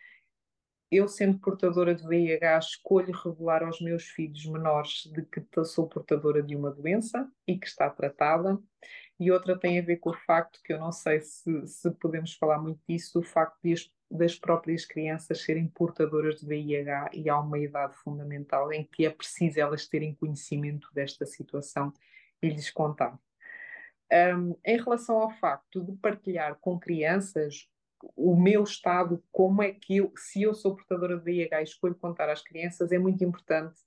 eu, 0.91 1.07
sendo 1.07 1.39
portadora 1.39 1.95
de 1.95 2.05
VIH, 2.05 2.60
escolho 2.60 3.13
revelar 3.13 3.63
aos 3.63 3.79
meus 3.79 4.03
filhos 4.03 4.45
menores 4.45 5.10
de 5.13 5.21
que 5.24 5.41
sou 5.63 5.88
portadora 5.88 6.43
de 6.43 6.53
uma 6.55 6.69
doença 6.69 7.31
e 7.48 7.57
que 7.57 7.65
está 7.65 7.89
tratada. 7.89 8.60
E 9.17 9.31
outra 9.31 9.57
tem 9.57 9.79
a 9.79 9.81
ver 9.81 9.98
com 9.98 10.10
o 10.10 10.17
facto 10.25 10.60
que 10.63 10.74
eu 10.74 10.79
não 10.79 10.91
sei 10.91 11.21
se, 11.21 11.65
se 11.65 11.91
podemos 11.91 12.33
falar 12.33 12.60
muito 12.60 12.81
disso, 12.89 13.21
do 13.21 13.25
facto 13.25 13.57
de 13.63 13.74
as, 13.74 13.89
das 14.10 14.36
próprias 14.36 14.86
crianças 14.86 15.41
serem 15.41 15.67
portadoras 15.67 16.41
de 16.41 16.45
VIH 16.45 17.12
e 17.13 17.29
há 17.29 17.39
uma 17.39 17.57
idade 17.57 17.95
fundamental 17.95 18.74
em 18.74 18.83
que 18.83 19.05
é 19.05 19.10
preciso 19.10 19.60
elas 19.62 19.88
terem 19.88 20.13
conhecimento 20.15 20.89
desta 20.93 21.25
situação 21.25 21.93
e 22.41 22.50
lhes 22.50 22.69
contar. 22.69 23.17
Um, 24.12 24.57
em 24.65 24.77
relação 24.77 25.21
ao 25.21 25.31
facto 25.31 25.81
de 25.81 25.93
partilhar 25.93 26.57
com 26.60 26.77
crianças 26.77 27.69
o 28.15 28.36
meu 28.36 28.63
estado, 28.63 29.24
como 29.31 29.62
é 29.62 29.72
que 29.72 29.98
eu, 29.98 30.12
se 30.15 30.41
eu 30.41 30.53
sou 30.53 30.75
portadora 30.75 31.17
de 31.17 31.24
VIH 31.24 31.62
e 31.62 31.63
escolho 31.63 31.96
contar 31.96 32.29
às 32.29 32.41
crianças, 32.41 32.91
é 32.91 32.98
muito 32.98 33.24
importante, 33.24 33.79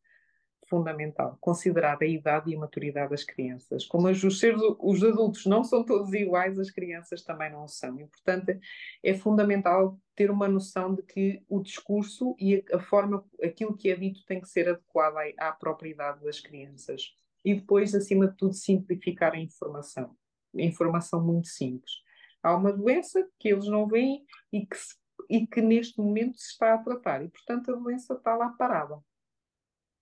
fundamental, 0.69 1.37
considerar 1.41 1.99
a 2.01 2.07
idade 2.07 2.51
e 2.51 2.57
a 2.57 2.59
maturidade 2.59 3.11
das 3.11 3.25
crianças. 3.25 3.87
Como 3.87 4.09
os, 4.09 4.39
seres, 4.39 4.61
os 4.81 5.05
adultos 5.05 5.45
não 5.47 5.63
são 5.63 5.85
todos 5.85 6.13
iguais, 6.13 6.59
as 6.59 6.71
crianças 6.71 7.23
também 7.23 7.53
não 7.53 7.69
são. 7.69 8.01
E, 8.01 8.07
portanto, 8.07 8.59
é 9.03 9.15
fundamental 9.15 9.99
ter 10.15 10.31
uma 10.31 10.49
noção 10.49 10.95
de 10.95 11.03
que 11.03 11.43
o 11.49 11.61
discurso 11.61 12.35
e 12.39 12.65
a 12.73 12.79
forma, 12.79 13.25
aquilo 13.43 13.77
que 13.77 13.91
é 13.91 13.97
dito 13.97 14.25
tem 14.25 14.41
que 14.41 14.49
ser 14.49 14.69
adequado 14.69 15.17
à, 15.17 15.49
à 15.49 15.53
própria 15.53 15.91
idade 15.91 16.25
das 16.25 16.41
crianças. 16.41 17.15
E 17.45 17.55
depois, 17.55 17.95
acima 17.95 18.29
de 18.29 18.37
tudo, 18.37 18.55
simplificar 18.55 19.35
a 19.35 19.39
informação. 19.39 20.17
A 20.57 20.63
informação 20.63 21.23
muito 21.23 21.49
simples 21.49 22.05
Há 22.45 22.55
uma 22.55 22.73
doença 22.73 23.27
que 23.39 23.49
eles 23.49 23.67
não 23.67 23.89
veem 23.89 24.25
e 24.53 24.67
que, 24.67 24.77
se, 24.77 24.95
e 25.31 25.47
que 25.47 25.63
neste 25.63 25.99
momento 25.99 26.39
se 26.39 26.51
está 26.53 26.75
a 26.75 26.79
tratar, 26.79 27.25
e 27.25 27.29
portanto 27.29 27.73
a 27.73 27.77
doença 27.77 28.13
está 28.15 28.37
lá 28.37 28.51
parada. 28.51 29.03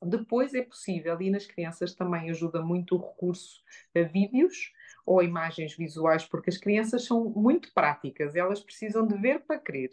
Depois 0.04 0.52
é 0.52 0.62
possível, 0.62 1.20
e 1.22 1.30
nas 1.30 1.46
crianças 1.46 1.94
também 1.94 2.28
ajuda 2.28 2.60
muito 2.60 2.96
o 2.96 2.98
recurso 2.98 3.62
a 3.94 4.02
vídeos 4.02 4.72
ou 5.06 5.22
imagens 5.22 5.76
visuais, 5.76 6.24
porque 6.24 6.50
as 6.50 6.58
crianças 6.58 7.04
são 7.04 7.30
muito 7.30 7.72
práticas, 7.72 8.34
elas 8.34 8.60
precisam 8.60 9.06
de 9.06 9.16
ver 9.16 9.44
para 9.46 9.60
crer. 9.60 9.90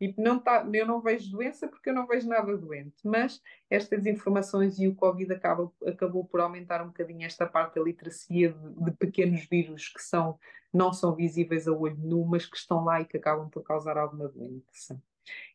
E 0.00 0.14
não 0.16 0.38
tá, 0.38 0.66
eu 0.72 0.86
não 0.86 1.00
vejo 1.00 1.30
doença 1.30 1.68
porque 1.68 1.90
eu 1.90 1.94
não 1.94 2.06
vejo 2.06 2.26
nada 2.26 2.56
doente, 2.56 2.96
mas 3.04 3.40
estas 3.68 4.06
informações 4.06 4.78
e 4.78 4.88
o 4.88 4.94
Covid 4.94 5.30
acaba, 5.32 5.70
acabou 5.86 6.24
por 6.24 6.40
aumentar 6.40 6.82
um 6.82 6.86
bocadinho 6.86 7.26
esta 7.26 7.46
parte 7.46 7.74
da 7.74 7.82
literacia 7.82 8.52
de, 8.52 8.84
de, 8.84 8.90
pequenos 8.92 9.44
vírus 9.44 9.88
que 9.88 10.02
são, 10.02 10.38
não 10.72 10.92
são 10.92 11.14
visíveis 11.14 11.68
a 11.68 11.72
olho 11.72 11.98
nu, 11.98 12.24
mas 12.24 12.46
que 12.46 12.56
estão 12.56 12.82
lá 12.82 13.00
e 13.02 13.04
que 13.04 13.18
acabam 13.18 13.50
por 13.50 13.62
causar 13.62 13.98
alguma 13.98 14.28
doença. 14.28 15.00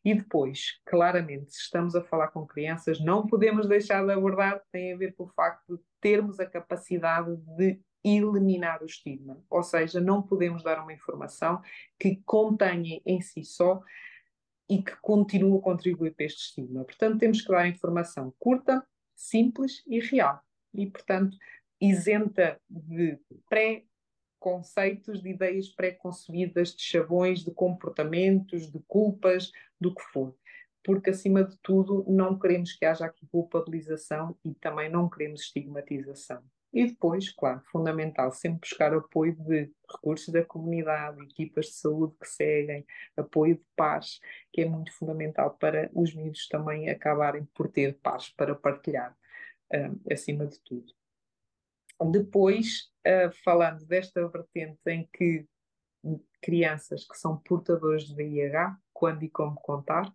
E 0.04 0.14
depois, 0.14 0.80
claramente, 0.86 1.52
se 1.52 1.62
estamos 1.62 1.96
a 1.96 2.02
falar 2.02 2.28
com 2.28 2.46
crianças, 2.46 3.00
não 3.00 3.26
podemos 3.26 3.66
deixar 3.66 4.04
de 4.04 4.12
abordar, 4.12 4.62
tem 4.70 4.92
a 4.92 4.96
ver 4.96 5.12
com 5.14 5.24
o 5.24 5.28
facto 5.28 5.76
de 5.76 5.82
termos 6.00 6.38
a 6.38 6.46
capacidade 6.46 7.36
de 7.56 7.80
eliminar 8.04 8.82
o 8.82 8.86
estigma. 8.86 9.42
Ou 9.50 9.62
seja, 9.64 10.00
não 10.00 10.22
podemos 10.22 10.62
dar 10.62 10.80
uma 10.80 10.92
informação 10.92 11.60
que 11.98 12.22
contenha 12.24 13.00
em 13.04 13.20
si 13.20 13.44
só 13.44 13.82
e 14.68 14.82
que 14.82 14.96
continua 14.96 15.58
a 15.58 15.62
contribuir 15.62 16.14
para 16.14 16.26
este 16.26 16.42
estigma. 16.42 16.84
Portanto, 16.84 17.18
temos 17.18 17.40
que 17.40 17.48
dar 17.48 17.68
informação 17.68 18.34
curta, 18.38 18.84
simples 19.14 19.82
e 19.86 20.00
real. 20.00 20.40
E, 20.74 20.86
portanto, 20.86 21.36
isenta 21.80 22.60
de 22.68 23.18
pré-conceitos, 23.48 25.22
de 25.22 25.30
ideias 25.30 25.68
pré-concebidas, 25.68 26.74
de 26.74 26.82
chavões, 26.82 27.44
de 27.44 27.50
comportamentos, 27.52 28.70
de 28.70 28.80
culpas, 28.86 29.52
do 29.80 29.94
que 29.94 30.02
for. 30.12 30.36
Porque, 30.84 31.10
acima 31.10 31.44
de 31.44 31.56
tudo, 31.62 32.04
não 32.08 32.38
queremos 32.38 32.72
que 32.72 32.84
haja 32.84 33.06
aqui 33.06 33.26
culpabilização 33.26 34.36
e 34.44 34.54
também 34.54 34.90
não 34.90 35.08
queremos 35.08 35.42
estigmatização. 35.42 36.42
E 36.76 36.84
depois, 36.84 37.32
claro, 37.32 37.62
fundamental, 37.72 38.30
sempre 38.30 38.68
buscar 38.68 38.92
apoio 38.92 39.34
de 39.34 39.72
recursos 39.90 40.28
da 40.28 40.44
comunidade, 40.44 41.22
equipas 41.22 41.68
de 41.68 41.72
saúde 41.72 42.14
que 42.20 42.28
seguem, 42.28 42.84
apoio 43.16 43.54
de 43.56 43.64
pares, 43.74 44.20
que 44.52 44.60
é 44.60 44.66
muito 44.66 44.92
fundamental 44.92 45.56
para 45.56 45.90
os 45.94 46.14
miúdos 46.14 46.46
também 46.48 46.90
acabarem 46.90 47.46
por 47.54 47.68
ter 47.68 47.98
pares 48.02 48.28
para 48.28 48.54
partilhar, 48.54 49.16
uh, 49.72 50.12
acima 50.12 50.46
de 50.46 50.60
tudo. 50.60 50.92
Depois, 52.10 52.92
uh, 53.08 53.32
falando 53.42 53.86
desta 53.86 54.28
vertente 54.28 54.78
em 54.86 55.08
que 55.10 55.46
crianças 56.42 57.06
que 57.06 57.16
são 57.16 57.38
portadoras 57.38 58.02
de 58.02 58.14
VIH, 58.14 58.76
quando 58.92 59.22
e 59.22 59.30
como 59.30 59.54
contar, 59.54 60.14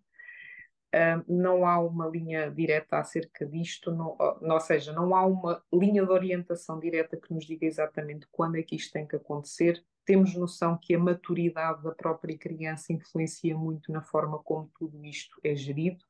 não 1.26 1.66
há 1.66 1.78
uma 1.78 2.06
linha 2.06 2.50
direta 2.50 2.98
acerca 2.98 3.46
disto, 3.46 3.90
não, 3.90 4.16
ou 4.18 4.60
seja, 4.60 4.92
não 4.92 5.14
há 5.14 5.24
uma 5.24 5.62
linha 5.72 6.04
de 6.04 6.10
orientação 6.10 6.78
direta 6.78 7.16
que 7.16 7.32
nos 7.32 7.46
diga 7.46 7.66
exatamente 7.66 8.26
quando 8.30 8.56
é 8.56 8.62
que 8.62 8.76
isto 8.76 8.92
tem 8.92 9.06
que 9.06 9.16
acontecer. 9.16 9.82
Temos 10.04 10.34
noção 10.34 10.78
que 10.80 10.94
a 10.94 10.98
maturidade 10.98 11.82
da 11.82 11.92
própria 11.92 12.36
criança 12.36 12.92
influencia 12.92 13.56
muito 13.56 13.90
na 13.90 14.02
forma 14.02 14.38
como 14.40 14.70
tudo 14.78 15.02
isto 15.04 15.40
é 15.42 15.54
gerido, 15.54 16.04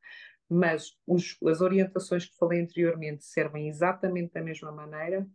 mas 0.48 0.98
os, 1.06 1.38
as 1.46 1.60
orientações 1.60 2.26
que 2.26 2.36
falei 2.36 2.60
anteriormente 2.60 3.24
servem 3.24 3.68
exatamente 3.68 4.32
da 4.32 4.42
mesma 4.42 4.72
maneira, 4.72 5.26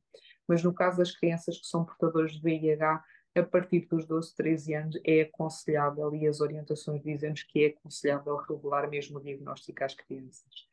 mas 0.48 0.62
no 0.62 0.74
caso 0.74 0.98
das 0.98 1.12
crianças 1.12 1.58
que 1.58 1.68
são 1.68 1.86
portadoras 1.86 2.34
de 2.34 2.42
VIH, 2.42 3.04
a 3.38 3.44
partir 3.44 3.88
dos 3.88 4.06
12, 4.06 4.36
13 4.36 4.74
anos 4.74 5.00
é 5.04 5.22
aconselhável 5.22 6.14
e 6.16 6.28
as 6.28 6.42
orientações 6.42 7.02
dizem-nos 7.02 7.44
que 7.44 7.66
é 7.66 7.68
aconselhável 7.68 8.36
revelar 8.38 8.90
mesmo 8.90 9.18
o 9.18 9.22
diagnóstico 9.22 9.84
às 9.84 9.94
crianças. 9.94 10.68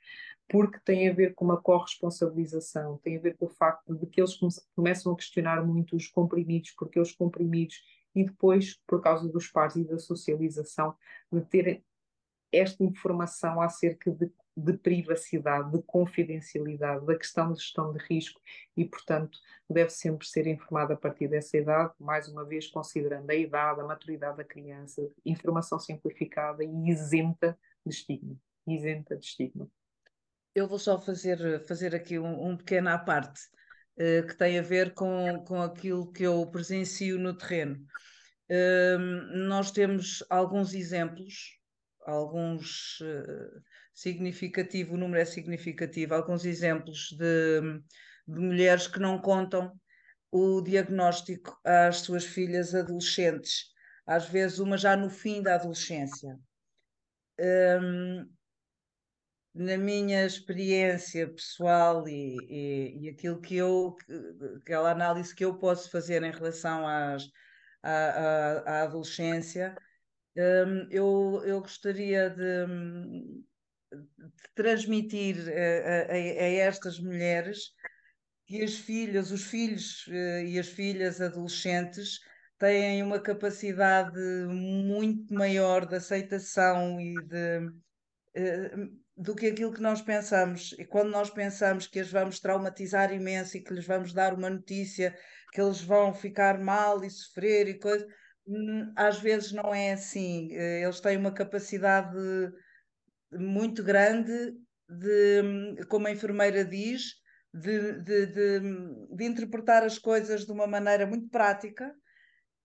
Porque 0.49 0.79
tem 0.85 1.09
a 1.09 1.13
ver 1.13 1.35
com 1.35 1.45
uma 1.45 1.61
corresponsabilização, 1.61 2.99
tem 2.99 3.17
a 3.17 3.21
ver 3.21 3.37
com 3.37 3.47
o 3.47 3.51
facto 3.51 3.95
de 3.95 4.07
que 4.07 4.21
eles 4.21 4.39
começam 4.75 5.13
a 5.13 5.17
questionar 5.17 5.65
muito 5.65 5.97
os 5.97 6.07
comprimidos, 6.09 6.73
porque 6.73 7.01
os 7.01 7.13
comprimidos, 7.13 7.83
e 8.15 8.25
depois, 8.25 8.79
por 8.87 9.01
causa 9.01 9.29
dos 9.29 9.49
pares 9.49 9.77
e 9.77 9.85
da 9.85 9.99
socialização, 9.99 10.95
de 11.33 11.41
terem 11.43 11.85
esta 12.55 12.83
informação 12.85 13.61
acerca 13.61 14.11
de 14.11 14.31
de 14.57 14.73
privacidade, 14.75 15.73
de 15.73 15.83
confidencialidade, 15.83 17.05
da 17.05 17.17
questão 17.17 17.53
de 17.53 17.61
gestão 17.61 17.93
de 17.93 17.99
risco 18.05 18.41
e, 18.77 18.85
portanto, 18.85 19.39
deve 19.69 19.91
sempre 19.91 20.27
ser 20.27 20.47
informada 20.47 20.95
a 20.95 20.97
partir 20.97 21.29
dessa 21.29 21.57
idade, 21.57 21.93
mais 21.99 22.29
uma 22.29 22.45
vez 22.45 22.69
considerando 22.69 23.29
a 23.29 23.35
idade, 23.35 23.81
a 23.81 23.85
maturidade 23.85 24.37
da 24.37 24.45
criança, 24.45 25.03
informação 25.25 25.79
simplificada 25.79 26.63
e 26.63 26.89
isenta 26.89 27.59
de 27.85 27.93
estigma. 27.93 28.37
Isenta 28.67 29.17
de 29.17 29.27
estigma. 29.27 29.69
Eu 30.55 30.69
vou 30.69 30.79
só 30.79 31.01
fazer, 31.01 31.67
fazer 31.67 31.95
aqui 31.95 32.19
um, 32.19 32.51
um 32.51 32.57
pequeno 32.57 32.91
à 32.91 32.99
parte 32.99 33.41
uh, 33.99 34.25
que 34.25 34.37
tem 34.37 34.57
a 34.57 34.63
ver 34.63 34.95
com, 34.95 35.45
com 35.45 35.61
aquilo 35.61 36.13
que 36.13 36.23
eu 36.23 36.47
presencio 36.47 37.19
no 37.19 37.37
terreno. 37.37 37.85
Uh, 38.49 38.99
nós 39.49 39.73
temos 39.73 40.23
alguns 40.31 40.75
exemplos, 40.75 41.59
alguns 42.05 43.01
uh, 43.01 43.63
significativo, 43.93 44.95
o 44.95 44.97
número 44.97 45.21
é 45.21 45.25
significativo. 45.25 46.15
Alguns 46.15 46.45
exemplos 46.45 47.11
de, 47.13 47.61
de 48.27 48.41
mulheres 48.41 48.87
que 48.87 48.99
não 48.99 49.19
contam 49.19 49.73
o 50.31 50.61
diagnóstico 50.61 51.59
às 51.65 51.99
suas 51.99 52.25
filhas 52.25 52.75
adolescentes, 52.75 53.73
às 54.07 54.29
vezes 54.29 54.59
uma 54.59 54.77
já 54.77 54.97
no 54.97 55.09
fim 55.09 55.43
da 55.43 55.55
adolescência. 55.55 56.39
Um, 57.39 58.29
na 59.55 59.77
minha 59.77 60.27
experiência 60.27 61.29
pessoal 61.29 62.09
e, 62.09 62.37
e, 62.49 62.99
e, 63.03 63.09
aquilo 63.09 63.41
que 63.41 63.57
eu, 63.57 63.97
aquela 64.57 64.91
análise 64.91 65.33
que 65.33 65.45
eu 65.45 65.57
posso 65.57 65.89
fazer 65.91 66.25
em 66.25 66.33
relação 66.33 66.87
às, 66.87 67.31
à, 67.81 67.91
à, 67.91 68.59
à 68.59 68.83
adolescência, 68.83 69.77
um, 70.37 70.89
eu, 70.91 71.43
eu 71.45 71.61
gostaria 71.61 72.31
de, 72.31 72.67
transmitir 74.55 75.37
a, 75.49 76.13
a, 76.13 76.15
a, 76.15 76.49
estas 76.53 76.99
mulheres 76.99 77.73
que 78.47 78.63
as 78.63 78.75
filhas, 78.75 79.31
os 79.31 79.45
filhos 79.45 80.07
eh, 80.09 80.45
e 80.45 80.59
as 80.59 80.69
filhas 80.69 81.21
adolescentes 81.21 82.21
têm 82.59 83.03
uma 83.03 83.19
capacidade 83.19 84.21
muito 84.49 85.33
maior 85.33 85.87
de 85.87 85.97
aceitação 85.97 87.01
e 87.01 87.15
de 87.25 87.71
eh, 88.35 88.71
do 89.17 89.35
que 89.35 89.47
aquilo 89.47 89.73
que 89.73 89.81
nós 89.81 90.03
pensamos. 90.03 90.75
E 90.79 90.85
quando 90.85 91.11
nós 91.11 91.31
pensamos 91.31 91.87
que 91.87 92.01
as 92.01 92.11
vamos 92.11 92.41
traumatizar 92.41 93.13
imenso 93.13 93.57
e 93.57 93.61
que 93.61 93.73
lhes 93.73 93.87
vamos 93.87 94.13
dar 94.13 94.35
uma 94.35 94.51
notícia 94.51 95.17
que 95.53 95.61
eles 95.61 95.81
vão 95.81 96.13
ficar 96.13 96.59
mal 96.59 97.05
e 97.05 97.11
sofrer 97.11 97.69
e 97.69 97.79
coisas, 97.79 98.09
às 98.97 99.19
vezes 99.21 99.53
não 99.53 99.75
é 99.75 99.93
assim. 99.93 100.49
Eh, 100.53 100.83
eles 100.83 101.01
têm 101.01 101.17
uma 101.17 101.33
capacidade 101.33 102.17
muito 103.33 103.83
grande 103.83 104.53
de, 104.89 105.85
como 105.89 106.07
a 106.07 106.11
enfermeira 106.11 106.65
diz, 106.65 107.15
de, 107.53 108.01
de, 108.01 108.27
de, 108.27 108.61
de 109.17 109.25
interpretar 109.25 109.83
as 109.83 109.99
coisas 109.99 110.45
de 110.45 110.53
uma 110.53 110.67
maneira 110.67 111.07
muito 111.07 111.29
prática 111.29 111.95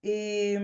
e, 0.03 0.57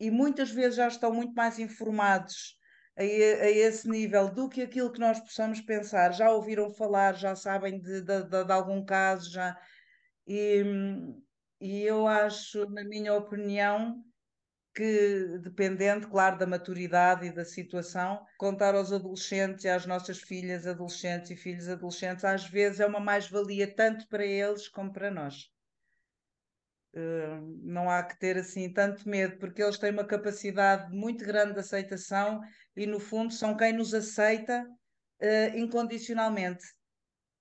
e 0.00 0.10
muitas 0.10 0.50
vezes 0.50 0.76
já 0.76 0.88
estão 0.88 1.12
muito 1.12 1.34
mais 1.34 1.58
informados 1.58 2.56
a, 2.96 3.02
a, 3.02 3.50
esse 3.50 3.88
nível 3.88 4.30
do 4.32 4.48
que 4.48 4.62
aquilo 4.62 4.92
que 4.92 5.00
nós 5.00 5.20
possamos 5.20 5.60
pensar. 5.60 6.12
Já 6.12 6.30
ouviram 6.30 6.70
falar, 6.74 7.14
já 7.14 7.36
sabem 7.36 7.80
de, 7.80 8.02
de, 8.02 8.24
de, 8.24 8.44
de 8.44 8.52
algum 8.52 8.84
caso, 8.84 9.30
já. 9.30 9.56
E, 10.26 10.62
e 11.60 11.82
eu 11.82 12.06
acho, 12.06 12.68
na 12.70 12.84
minha 12.84 13.14
opinião, 13.14 14.02
que, 14.74 15.38
dependente, 15.42 16.06
claro, 16.06 16.38
da 16.38 16.46
maturidade 16.46 17.26
e 17.26 17.32
da 17.32 17.44
situação, 17.44 18.24
contar 18.38 18.74
aos 18.74 18.92
adolescentes 18.92 19.64
e 19.64 19.68
às 19.68 19.86
nossas 19.86 20.20
filhas 20.20 20.66
adolescentes 20.66 21.30
e 21.30 21.36
filhos 21.36 21.68
adolescentes, 21.68 22.24
às 22.24 22.48
vezes 22.48 22.80
é 22.80 22.86
uma 22.86 23.00
mais-valia 23.00 23.74
tanto 23.74 24.06
para 24.08 24.24
eles 24.24 24.68
como 24.68 24.92
para 24.92 25.10
nós. 25.10 25.50
Uh, 26.92 27.60
não 27.62 27.88
há 27.88 28.02
que 28.02 28.18
ter 28.18 28.36
assim 28.36 28.72
tanto 28.72 29.08
medo, 29.08 29.38
porque 29.38 29.62
eles 29.62 29.78
têm 29.78 29.92
uma 29.92 30.04
capacidade 30.04 30.92
muito 30.92 31.24
grande 31.24 31.54
de 31.54 31.60
aceitação 31.60 32.40
e, 32.76 32.84
no 32.86 32.98
fundo, 32.98 33.32
são 33.32 33.56
quem 33.56 33.72
nos 33.72 33.94
aceita 33.94 34.66
uh, 35.22 35.56
incondicionalmente 35.56 36.64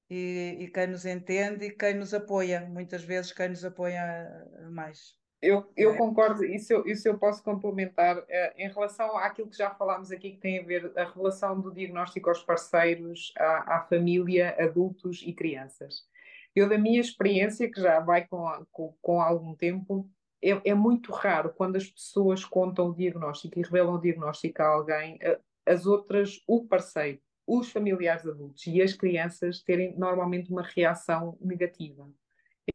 e, 0.07 0.57
e, 0.59 0.71
quem 0.71 0.87
nos 0.87 1.05
entende 1.05 1.65
e 1.65 1.75
quem 1.75 1.95
nos 1.95 2.13
apoia, 2.13 2.61
muitas 2.61 3.03
vezes 3.03 3.31
quem 3.31 3.49
nos 3.49 3.65
apoia 3.65 4.29
mais. 4.71 5.18
Eu, 5.41 5.71
eu 5.75 5.93
é? 5.93 5.97
concordo, 5.97 6.43
isso 6.43 6.73
eu, 6.73 6.86
isso 6.86 7.08
eu 7.08 7.17
posso 7.17 7.41
complementar. 7.43 8.17
Uh, 8.17 8.25
em 8.58 8.67
relação 8.67 9.17
àquilo 9.17 9.49
que 9.49 9.58
já 9.58 9.69
falámos 9.69 10.12
aqui, 10.12 10.32
que 10.32 10.39
tem 10.39 10.60
a 10.60 10.63
ver 10.63 10.91
a 10.97 11.06
relação 11.06 11.60
do 11.60 11.73
diagnóstico 11.73 12.30
aos 12.30 12.43
parceiros, 12.43 13.32
à, 13.38 13.78
à 13.78 13.82
família, 13.82 14.56
adultos 14.60 15.23
e 15.25 15.32
crianças. 15.34 16.06
Eu, 16.54 16.67
da 16.67 16.78
minha 16.78 16.99
experiência, 16.99 17.71
que 17.71 17.80
já 17.80 17.99
vai 18.02 18.28
com, 18.28 18.65
com, 18.71 18.93
com 19.02 19.21
algum 19.21 19.56
tempo, 19.56 20.10
é, 20.43 20.71
é, 20.71 20.73
muito 20.73 21.12
raro 21.12 21.54
quando 21.56 21.78
as 21.78 21.88
pessoas 21.88 22.43
contam 22.43 22.89
o 22.89 22.95
diagnóstico 22.95 23.60
e 23.60 23.63
revelam 23.63 23.95
o 23.95 24.02
diagnóstico 24.02 24.62
a 24.62 24.67
alguém, 24.67 25.15
uh, 25.17 25.39
as 25.65 25.86
outras, 25.86 26.41
o 26.47 26.65
parceiro, 26.65 27.19
os 27.47 27.71
familiares 27.71 28.28
adultos 28.28 28.67
e 28.67 28.82
as 28.82 28.93
crianças 28.93 29.62
terem 29.63 29.97
normalmente 29.97 30.52
uma 30.52 30.63
reação 30.63 31.38
negativa. 31.39 32.10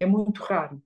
É 0.00 0.06
muito 0.06 0.42
raro 0.42 0.82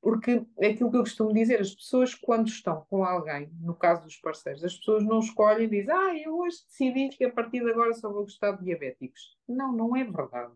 porque 0.00 0.44
é 0.58 0.68
aquilo 0.68 0.90
que 0.90 0.96
eu 0.96 1.02
costumo 1.02 1.32
dizer, 1.32 1.60
as 1.60 1.74
pessoas 1.74 2.14
quando 2.14 2.48
estão 2.48 2.86
com 2.88 3.04
alguém, 3.04 3.50
no 3.60 3.74
caso 3.74 4.02
dos 4.02 4.16
parceiros, 4.16 4.64
as 4.64 4.76
pessoas 4.76 5.04
não 5.04 5.18
escolhem 5.18 5.66
e 5.66 5.70
dizem, 5.70 5.94
ah, 5.94 6.16
eu 6.16 6.38
hoje 6.38 6.58
decidi 6.68 7.08
que 7.08 7.24
a 7.24 7.32
partir 7.32 7.60
de 7.64 7.70
agora 7.70 7.92
só 7.94 8.10
vou 8.10 8.22
gostar 8.22 8.52
de 8.52 8.64
diabéticos. 8.64 9.36
Não, 9.48 9.72
não 9.72 9.96
é 9.96 10.04
verdade. 10.04 10.52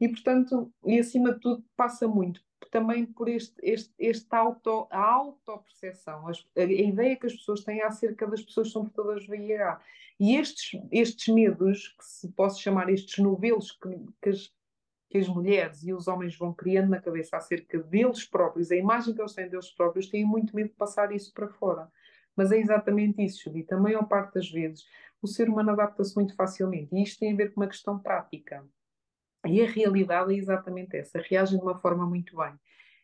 E 0.00 0.08
portanto, 0.08 0.72
e 0.84 0.98
acima 0.98 1.34
de 1.34 1.40
tudo, 1.40 1.64
passa 1.76 2.06
muito 2.06 2.40
também 2.70 3.06
por 3.06 3.28
este, 3.28 3.54
este, 3.62 3.92
este 3.98 4.34
auto, 4.34 4.86
a 4.90 5.00
autoperceção, 5.00 6.28
a, 6.28 6.32
a 6.56 6.62
ideia 6.62 7.16
que 7.16 7.26
as 7.26 7.34
pessoas 7.34 7.64
têm 7.64 7.82
acerca 7.82 8.26
das 8.26 8.42
pessoas 8.42 8.68
que 8.68 8.72
são 8.72 8.84
portadoras 8.84 9.22
de 9.22 9.28
VIH. 9.28 9.80
E 10.20 10.36
estes, 10.36 10.80
estes 10.90 11.32
medos, 11.32 11.88
que 11.88 12.04
se 12.04 12.28
posso 12.32 12.60
chamar 12.60 12.90
estes 12.90 13.18
novelos 13.18 13.72
que, 13.72 13.88
que 14.20 14.30
que 15.08 15.18
as 15.18 15.28
mulheres 15.28 15.82
e 15.82 15.92
os 15.92 16.06
homens 16.06 16.36
vão 16.36 16.52
criando 16.52 16.90
na 16.90 17.00
cabeça 17.00 17.36
acerca 17.36 17.78
deles 17.78 18.24
próprios, 18.24 18.70
a 18.70 18.76
imagem 18.76 19.14
que 19.14 19.20
eles 19.20 19.32
têm 19.32 19.48
deles 19.48 19.70
próprios, 19.70 20.08
têm 20.08 20.24
muito 20.24 20.54
medo 20.54 20.68
de 20.68 20.74
passar 20.74 21.12
isso 21.12 21.32
para 21.32 21.48
fora. 21.48 21.88
Mas 22.36 22.52
é 22.52 22.58
exatamente 22.58 23.24
isso, 23.24 23.42
Judita. 23.44 23.76
A 23.76 23.80
maior 23.80 24.06
parte 24.06 24.34
das 24.34 24.50
vezes 24.50 24.84
o 25.20 25.26
ser 25.26 25.48
humano 25.48 25.70
adapta-se 25.72 26.14
muito 26.14 26.34
facilmente 26.34 26.94
e 26.94 27.02
isto 27.02 27.18
tem 27.18 27.32
a 27.32 27.36
ver 27.36 27.52
com 27.52 27.60
uma 27.60 27.66
questão 27.66 27.98
prática. 27.98 28.64
E 29.46 29.62
a 29.62 29.66
realidade 29.66 30.32
é 30.32 30.36
exatamente 30.36 30.96
essa, 30.96 31.20
reagem 31.20 31.58
de 31.58 31.64
uma 31.64 31.78
forma 31.78 32.06
muito 32.06 32.36
bem. 32.36 32.54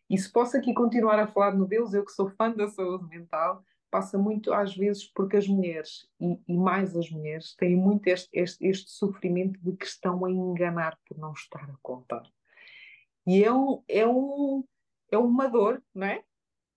E 0.09 0.19
se 0.19 0.31
posso 0.31 0.57
aqui 0.57 0.75
continuar 0.75 1.19
a 1.19 1.27
falar 1.27 1.53
de 1.53 1.59
novelos, 1.59 1.95
eu 1.95 2.05
que 2.05 2.13
sou 2.13 2.29
fã 2.31 2.51
da 2.53 2.69
saúde 2.69 3.09
mental, 3.09 3.65
passa 3.95 4.19
muito 4.19 4.53
às 4.53 4.77
vezes 4.77 5.05
porque 5.05 5.37
as 5.37 5.47
mulheres, 5.47 6.11
e, 6.21 6.37
e 6.49 6.57
mais 6.57 6.97
as 6.97 7.09
mulheres, 7.13 7.55
têm 7.55 7.77
muito 7.77 8.09
este, 8.09 8.29
este, 8.33 8.67
este, 8.67 8.91
sofrimento 8.91 9.61
de 9.61 9.71
que 9.77 9.87
estão 9.87 10.25
a 10.25 10.31
enganar 10.33 10.99
por 11.07 11.17
não 11.17 11.33
estar 11.33 11.63
a 11.63 11.77
contar. 11.81 12.25
E 13.25 13.45
é, 13.45 13.53
um, 13.53 13.85
é, 13.87 14.05
um, 14.05 14.65
é 15.13 15.17
uma 15.17 15.47
dor, 15.47 15.81
não 15.95 16.09
é? 16.09 16.25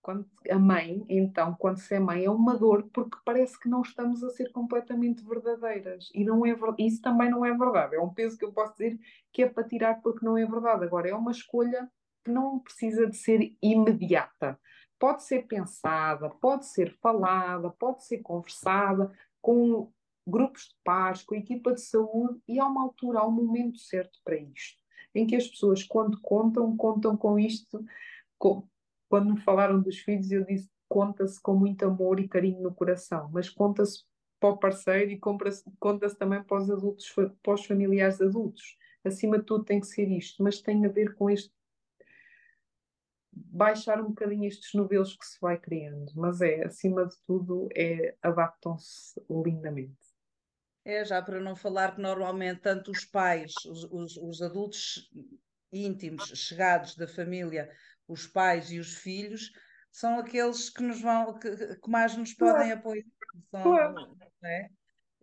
Quando 0.00 0.30
a 0.48 0.58
mãe, 0.60 1.04
então, 1.08 1.56
quando 1.58 1.78
se 1.78 1.92
é 1.92 1.98
mãe, 1.98 2.24
é 2.24 2.30
uma 2.30 2.56
dor 2.56 2.88
porque 2.92 3.18
parece 3.24 3.58
que 3.58 3.68
não 3.68 3.82
estamos 3.82 4.22
a 4.22 4.30
ser 4.30 4.52
completamente 4.52 5.24
verdadeiras. 5.24 6.08
E 6.14 6.24
não 6.24 6.46
é 6.46 6.56
isso 6.78 7.02
também 7.02 7.28
não 7.28 7.44
é 7.44 7.52
verdade. 7.52 7.96
É 7.96 8.00
um 8.00 8.14
peso 8.14 8.38
que 8.38 8.44
eu 8.44 8.52
posso 8.52 8.74
dizer 8.74 8.96
que 9.32 9.42
é 9.42 9.48
para 9.48 9.64
tirar 9.64 10.00
porque 10.02 10.24
não 10.24 10.38
é 10.38 10.46
verdade. 10.46 10.84
Agora, 10.84 11.08
é 11.10 11.14
uma 11.16 11.32
escolha 11.32 11.90
que 12.24 12.30
não 12.30 12.60
precisa 12.60 13.08
de 13.08 13.16
ser 13.16 13.56
imediata 13.60 14.56
pode 14.98 15.24
ser 15.24 15.46
pensada, 15.46 16.28
pode 16.28 16.66
ser 16.66 16.92
falada, 17.00 17.70
pode 17.70 18.04
ser 18.04 18.18
conversada 18.18 19.12
com 19.40 19.90
grupos 20.26 20.68
de 20.68 20.76
pares, 20.84 21.22
com 21.22 21.34
a 21.34 21.38
equipa 21.38 21.72
de 21.72 21.80
saúde, 21.80 22.40
e 22.46 22.58
há 22.58 22.66
uma 22.66 22.82
altura, 22.82 23.20
há 23.20 23.26
um 23.26 23.32
momento 23.32 23.78
certo 23.78 24.18
para 24.24 24.36
isto, 24.36 24.78
em 25.14 25.26
que 25.26 25.36
as 25.36 25.46
pessoas, 25.46 25.82
quando 25.82 26.20
contam, 26.20 26.76
contam 26.76 27.16
com 27.16 27.38
isto. 27.38 27.82
Com, 28.38 28.68
quando 29.08 29.34
me 29.34 29.40
falaram 29.40 29.80
dos 29.80 29.98
filhos, 29.98 30.30
eu 30.30 30.44
disse 30.44 30.68
conta-se 30.88 31.40
com 31.40 31.54
muito 31.54 31.84
amor 31.84 32.18
e 32.18 32.28
carinho 32.28 32.62
no 32.62 32.74
coração, 32.74 33.28
mas 33.32 33.50
conta-se 33.50 34.04
para 34.40 34.50
o 34.50 34.56
parceiro 34.56 35.10
e 35.10 35.18
conta-se 35.18 36.16
também 36.16 36.42
para 36.42 36.58
os 36.58 36.70
adultos, 36.70 37.14
para 37.42 37.54
os 37.54 37.66
familiares 37.66 38.20
adultos. 38.20 38.76
Acima 39.04 39.38
de 39.38 39.44
tudo 39.44 39.64
tem 39.64 39.80
que 39.80 39.86
ser 39.86 40.08
isto, 40.08 40.42
mas 40.42 40.60
tem 40.60 40.84
a 40.86 40.88
ver 40.88 41.14
com 41.14 41.28
este 41.28 41.52
baixar 43.46 44.00
um 44.00 44.08
bocadinho 44.08 44.46
estes 44.46 44.74
novelos 44.74 45.16
que 45.16 45.26
se 45.26 45.38
vai 45.40 45.58
criando, 45.58 46.12
mas 46.14 46.40
é, 46.40 46.64
acima 46.64 47.06
de 47.06 47.16
tudo, 47.26 47.68
é, 47.74 48.16
adaptam-se 48.22 49.20
lindamente. 49.30 49.96
É, 50.84 51.04
já 51.04 51.20
para 51.20 51.40
não 51.40 51.54
falar 51.54 51.94
que 51.94 52.00
normalmente 52.00 52.60
tanto 52.60 52.90
os 52.90 53.04
pais, 53.04 53.52
os, 53.66 53.84
os, 53.84 54.16
os 54.16 54.42
adultos 54.42 55.10
íntimos, 55.72 56.28
chegados 56.34 56.96
da 56.96 57.06
família, 57.06 57.70
os 58.06 58.26
pais 58.26 58.70
e 58.72 58.78
os 58.78 58.94
filhos, 58.94 59.52
são 59.92 60.18
aqueles 60.18 60.70
que 60.70 60.82
nos 60.82 61.00
vão, 61.00 61.38
que, 61.38 61.76
que 61.76 61.90
mais 61.90 62.16
nos 62.16 62.32
podem 62.32 62.68
claro. 62.68 62.78
apoiar. 62.78 63.04
São, 63.50 63.62
claro. 63.62 64.16
é? 64.44 64.70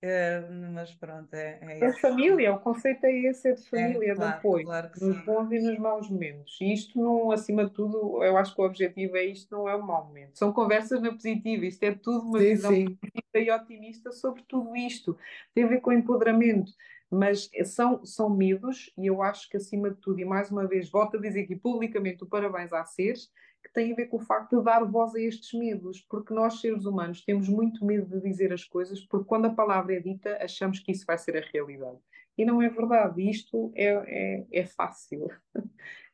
É, 0.08 0.40
mas 0.72 0.94
pronto, 0.94 1.34
é, 1.34 1.58
é, 1.64 1.86
é 1.86 1.94
família, 1.94 2.54
o 2.54 2.60
conceito 2.60 3.04
é 3.06 3.12
esse, 3.12 3.50
é 3.50 3.54
de 3.54 3.68
família, 3.68 4.12
é, 4.12 4.16
claro, 4.16 4.32
de 4.32 4.38
apoio, 4.38 4.66
claro 4.66 4.92
nos 5.02 5.18
sim. 5.18 5.26
bons 5.26 5.52
e 5.52 5.60
nos 5.60 5.80
maus 5.80 6.08
momentos. 6.12 6.58
E 6.62 6.72
isto 6.72 7.02
não, 7.02 7.32
acima 7.32 7.66
de 7.66 7.72
tudo, 7.72 8.24
eu 8.24 8.38
acho 8.38 8.54
que 8.54 8.62
o 8.62 8.66
objetivo 8.66 9.18
é 9.18 9.26
isto, 9.26 9.52
não 9.52 9.68
é 9.68 9.76
um 9.76 9.82
mau 9.82 10.06
momento. 10.06 10.38
São 10.38 10.54
conversas 10.54 11.02
na 11.02 11.12
positiva, 11.12 11.66
isto 11.66 11.82
é 11.82 11.92
tudo 11.96 12.20
uma 12.20 12.38
sim, 12.38 12.46
visão 12.46 12.72
sim. 12.72 12.86
positiva 12.86 13.40
e 13.40 13.52
otimista 13.52 14.12
sobre 14.12 14.44
tudo 14.48 14.76
isto. 14.76 15.18
Tem 15.56 15.64
a 15.64 15.68
ver 15.68 15.82
com 15.82 15.92
empoderamento. 15.92 16.72
Mas 17.10 17.50
são, 17.66 18.06
são 18.06 18.30
medos, 18.30 18.92
e 18.96 19.08
eu 19.08 19.24
acho 19.24 19.50
que 19.50 19.58
acima 19.58 19.90
de 19.90 19.98
tudo, 19.98 20.20
e 20.20 20.26
mais 20.26 20.52
uma 20.52 20.68
vez 20.68 20.88
volto 20.90 21.18
a 21.18 21.22
dizer 21.22 21.42
aqui 21.42 21.56
publicamente 21.56 22.24
o 22.24 22.28
parabéns 22.28 22.72
à 22.72 22.86
SERS, 22.86 23.32
que 23.66 23.74
tem 23.74 23.92
a 23.92 23.96
ver 23.96 24.06
com 24.06 24.18
o 24.18 24.24
facto 24.24 24.58
de 24.58 24.64
dar 24.64 24.84
voz 24.84 25.16
a 25.16 25.20
estes 25.20 25.58
medos, 25.60 26.06
porque 26.08 26.34
nós, 26.34 26.62
seres 26.62 26.86
humanos, 26.86 27.24
temos 27.24 27.50
muito 27.50 27.84
medo 27.84 28.06
de 28.06 28.22
dizer 28.22 28.54
as 28.54 28.64
coisas, 28.64 29.02
porque 29.08 29.28
quando 29.28 29.46
a 29.46 29.54
palavra 29.54 29.96
é 29.96 30.00
dita, 30.00 30.38
achamos 30.40 30.80
que 30.80 30.92
isso 30.92 31.04
vai 31.06 31.18
ser 31.18 31.36
a 31.38 31.46
realidade. 31.52 31.98
E 32.38 32.46
não 32.46 32.62
é 32.62 32.70
verdade, 32.70 33.28
isto 33.28 33.72
é, 33.76 33.88
é, 34.08 34.46
é 34.52 34.66
fácil. 34.68 35.28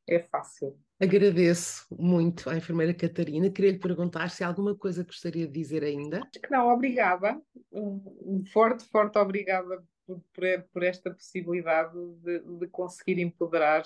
é 0.07 0.19
fácil. 0.19 0.79
Agradeço 0.99 1.85
muito 1.99 2.49
à 2.49 2.55
enfermeira 2.55 2.93
Catarina. 2.93 3.49
Queria 3.49 3.71
lhe 3.71 3.79
perguntar 3.79 4.29
se 4.29 4.43
há 4.43 4.47
alguma 4.47 4.75
coisa 4.75 5.03
que 5.03 5.09
gostaria 5.09 5.45
de 5.45 5.53
dizer 5.53 5.83
ainda. 5.83 6.19
Acho 6.19 6.41
que 6.41 6.51
não, 6.51 6.69
obrigada. 6.69 7.41
Um 7.71 8.45
forte, 8.53 8.85
forte 8.85 9.17
obrigada 9.17 9.83
por, 10.05 10.21
por, 10.33 10.43
por 10.71 10.83
esta 10.83 11.11
possibilidade 11.11 11.97
de, 12.23 12.39
de 12.39 12.67
conseguir 12.67 13.19
empoderar 13.19 13.83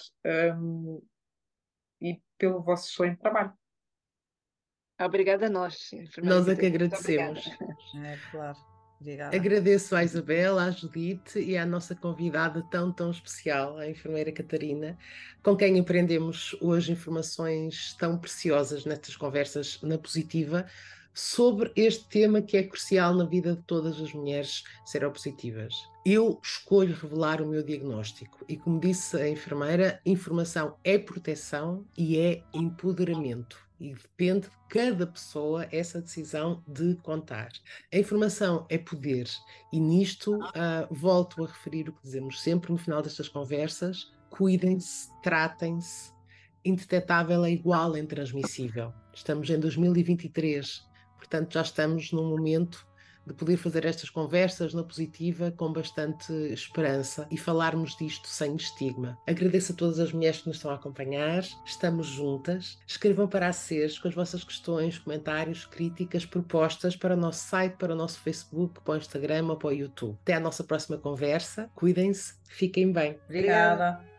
um, 0.60 1.02
pelo 2.38 2.62
vosso 2.62 2.90
excelente 2.90 3.20
trabalho. 3.20 3.54
Obrigada 5.00 5.48
a 5.48 5.50
nós. 5.50 5.90
Nós 6.24 6.48
é 6.48 6.56
que 6.56 6.66
agradecemos. 6.66 7.46
É, 8.04 8.18
claro. 8.32 8.58
Obrigada. 9.00 9.36
Agradeço 9.36 9.96
à 9.96 10.04
Isabel, 10.04 10.58
à 10.58 10.72
Judite 10.72 11.38
e 11.40 11.58
à 11.58 11.66
nossa 11.66 11.94
convidada 11.94 12.64
tão, 12.72 12.92
tão 12.94 13.12
especial, 13.12 13.78
a 13.78 13.90
enfermeira 13.90 14.32
Catarina, 14.32 14.98
com 15.44 15.56
quem 15.56 15.80
aprendemos 15.80 16.56
hoje 16.62 16.94
informações 16.94 17.94
tão 18.00 18.18
preciosas 18.18 18.86
nestas 18.86 19.18
conversas 19.18 19.82
na 19.82 19.98
positiva 19.98 20.66
sobre 21.16 21.72
este 21.78 22.06
tema 22.10 22.42
que 22.42 22.58
é 22.58 22.64
crucial 22.64 23.16
na 23.16 23.24
vida 23.24 23.56
de 23.56 23.62
todas 23.62 24.02
as 24.02 24.12
mulheres 24.12 24.66
seropositivas. 24.84 25.74
Eu 26.06 26.42
escolho 26.44 26.94
revelar 26.94 27.42
o 27.42 27.48
meu 27.48 27.64
diagnóstico 27.64 28.44
e, 28.50 28.58
como 28.58 28.82
disse 28.82 29.16
a 29.16 29.30
enfermeira, 29.30 30.02
informação 30.06 30.76
é 30.84 30.98
proteção 30.98 31.86
e 31.98 32.20
é 32.20 32.44
empoderamento. 32.54 33.66
E 33.80 33.94
depende 33.94 34.42
de 34.42 34.58
cada 34.68 35.08
pessoa 35.08 35.68
essa 35.72 36.02
decisão 36.02 36.62
de 36.68 36.96
contar. 36.96 37.50
A 37.94 37.98
informação 37.98 38.66
é 38.70 38.78
poder, 38.78 39.30
e 39.72 39.80
nisto 39.80 40.36
uh, 40.36 40.88
volto 40.92 41.44
a 41.44 41.48
referir 41.48 41.88
o 41.88 41.94
que 41.94 42.04
dizemos 42.04 42.42
sempre 42.42 42.74
no 42.74 42.78
final 42.78 43.02
destas 43.02 43.30
conversas: 43.30 44.12
cuidem-se, 44.30 45.10
tratem-se. 45.24 46.14
Indetetável 46.64 47.46
é 47.46 47.52
igual 47.52 47.94
a 47.94 48.00
intransmissível. 48.00 48.94
Estamos 49.14 49.50
em 49.50 49.60
2023 49.60 50.84
Portanto, 51.26 51.54
já 51.54 51.62
estamos 51.62 52.12
num 52.12 52.30
momento 52.30 52.86
de 53.26 53.34
poder 53.34 53.58
fazer 53.58 53.86
estas 53.86 54.10
conversas 54.10 54.74
na 54.76 54.84
positiva 54.84 55.52
com 55.52 55.74
bastante 55.74 56.32
esperança 56.54 57.28
e 57.32 57.38
falarmos 57.38 57.98
disto 57.98 58.28
sem 58.28 58.56
estigma. 58.56 59.18
Agradeço 59.28 59.72
a 59.72 59.76
todas 59.76 60.00
as 60.00 60.14
mulheres 60.14 60.42
que 60.42 60.48
nos 60.48 60.58
estão 60.58 60.70
a 60.70 60.76
acompanhar, 60.76 61.44
estamos 61.66 62.06
juntas. 62.06 62.78
Escrevam 62.86 63.28
para 63.28 63.48
a 63.48 63.54
SES 63.54 63.98
com 63.98 64.08
as 64.08 64.14
vossas 64.14 64.44
questões, 64.44 65.00
comentários, 65.00 65.66
críticas, 65.66 66.24
propostas 66.24 66.96
para 66.96 67.16
o 67.16 67.18
nosso 67.18 67.48
site, 67.48 67.78
para 67.78 67.94
o 67.94 67.98
nosso 67.98 68.20
Facebook, 68.20 68.80
para 68.82 68.94
o 68.94 68.98
Instagram 68.98 69.48
ou 69.48 69.58
para 69.58 69.70
o 69.70 69.74
YouTube. 69.74 70.16
Até 70.22 70.36
à 70.36 70.40
nossa 70.40 70.64
próxima 70.64 71.00
conversa. 71.00 71.68
Cuidem-se, 71.74 72.36
fiquem 72.44 72.92
bem. 72.92 73.18
Obrigada. 73.28 73.74
Obrigada. 73.74 74.15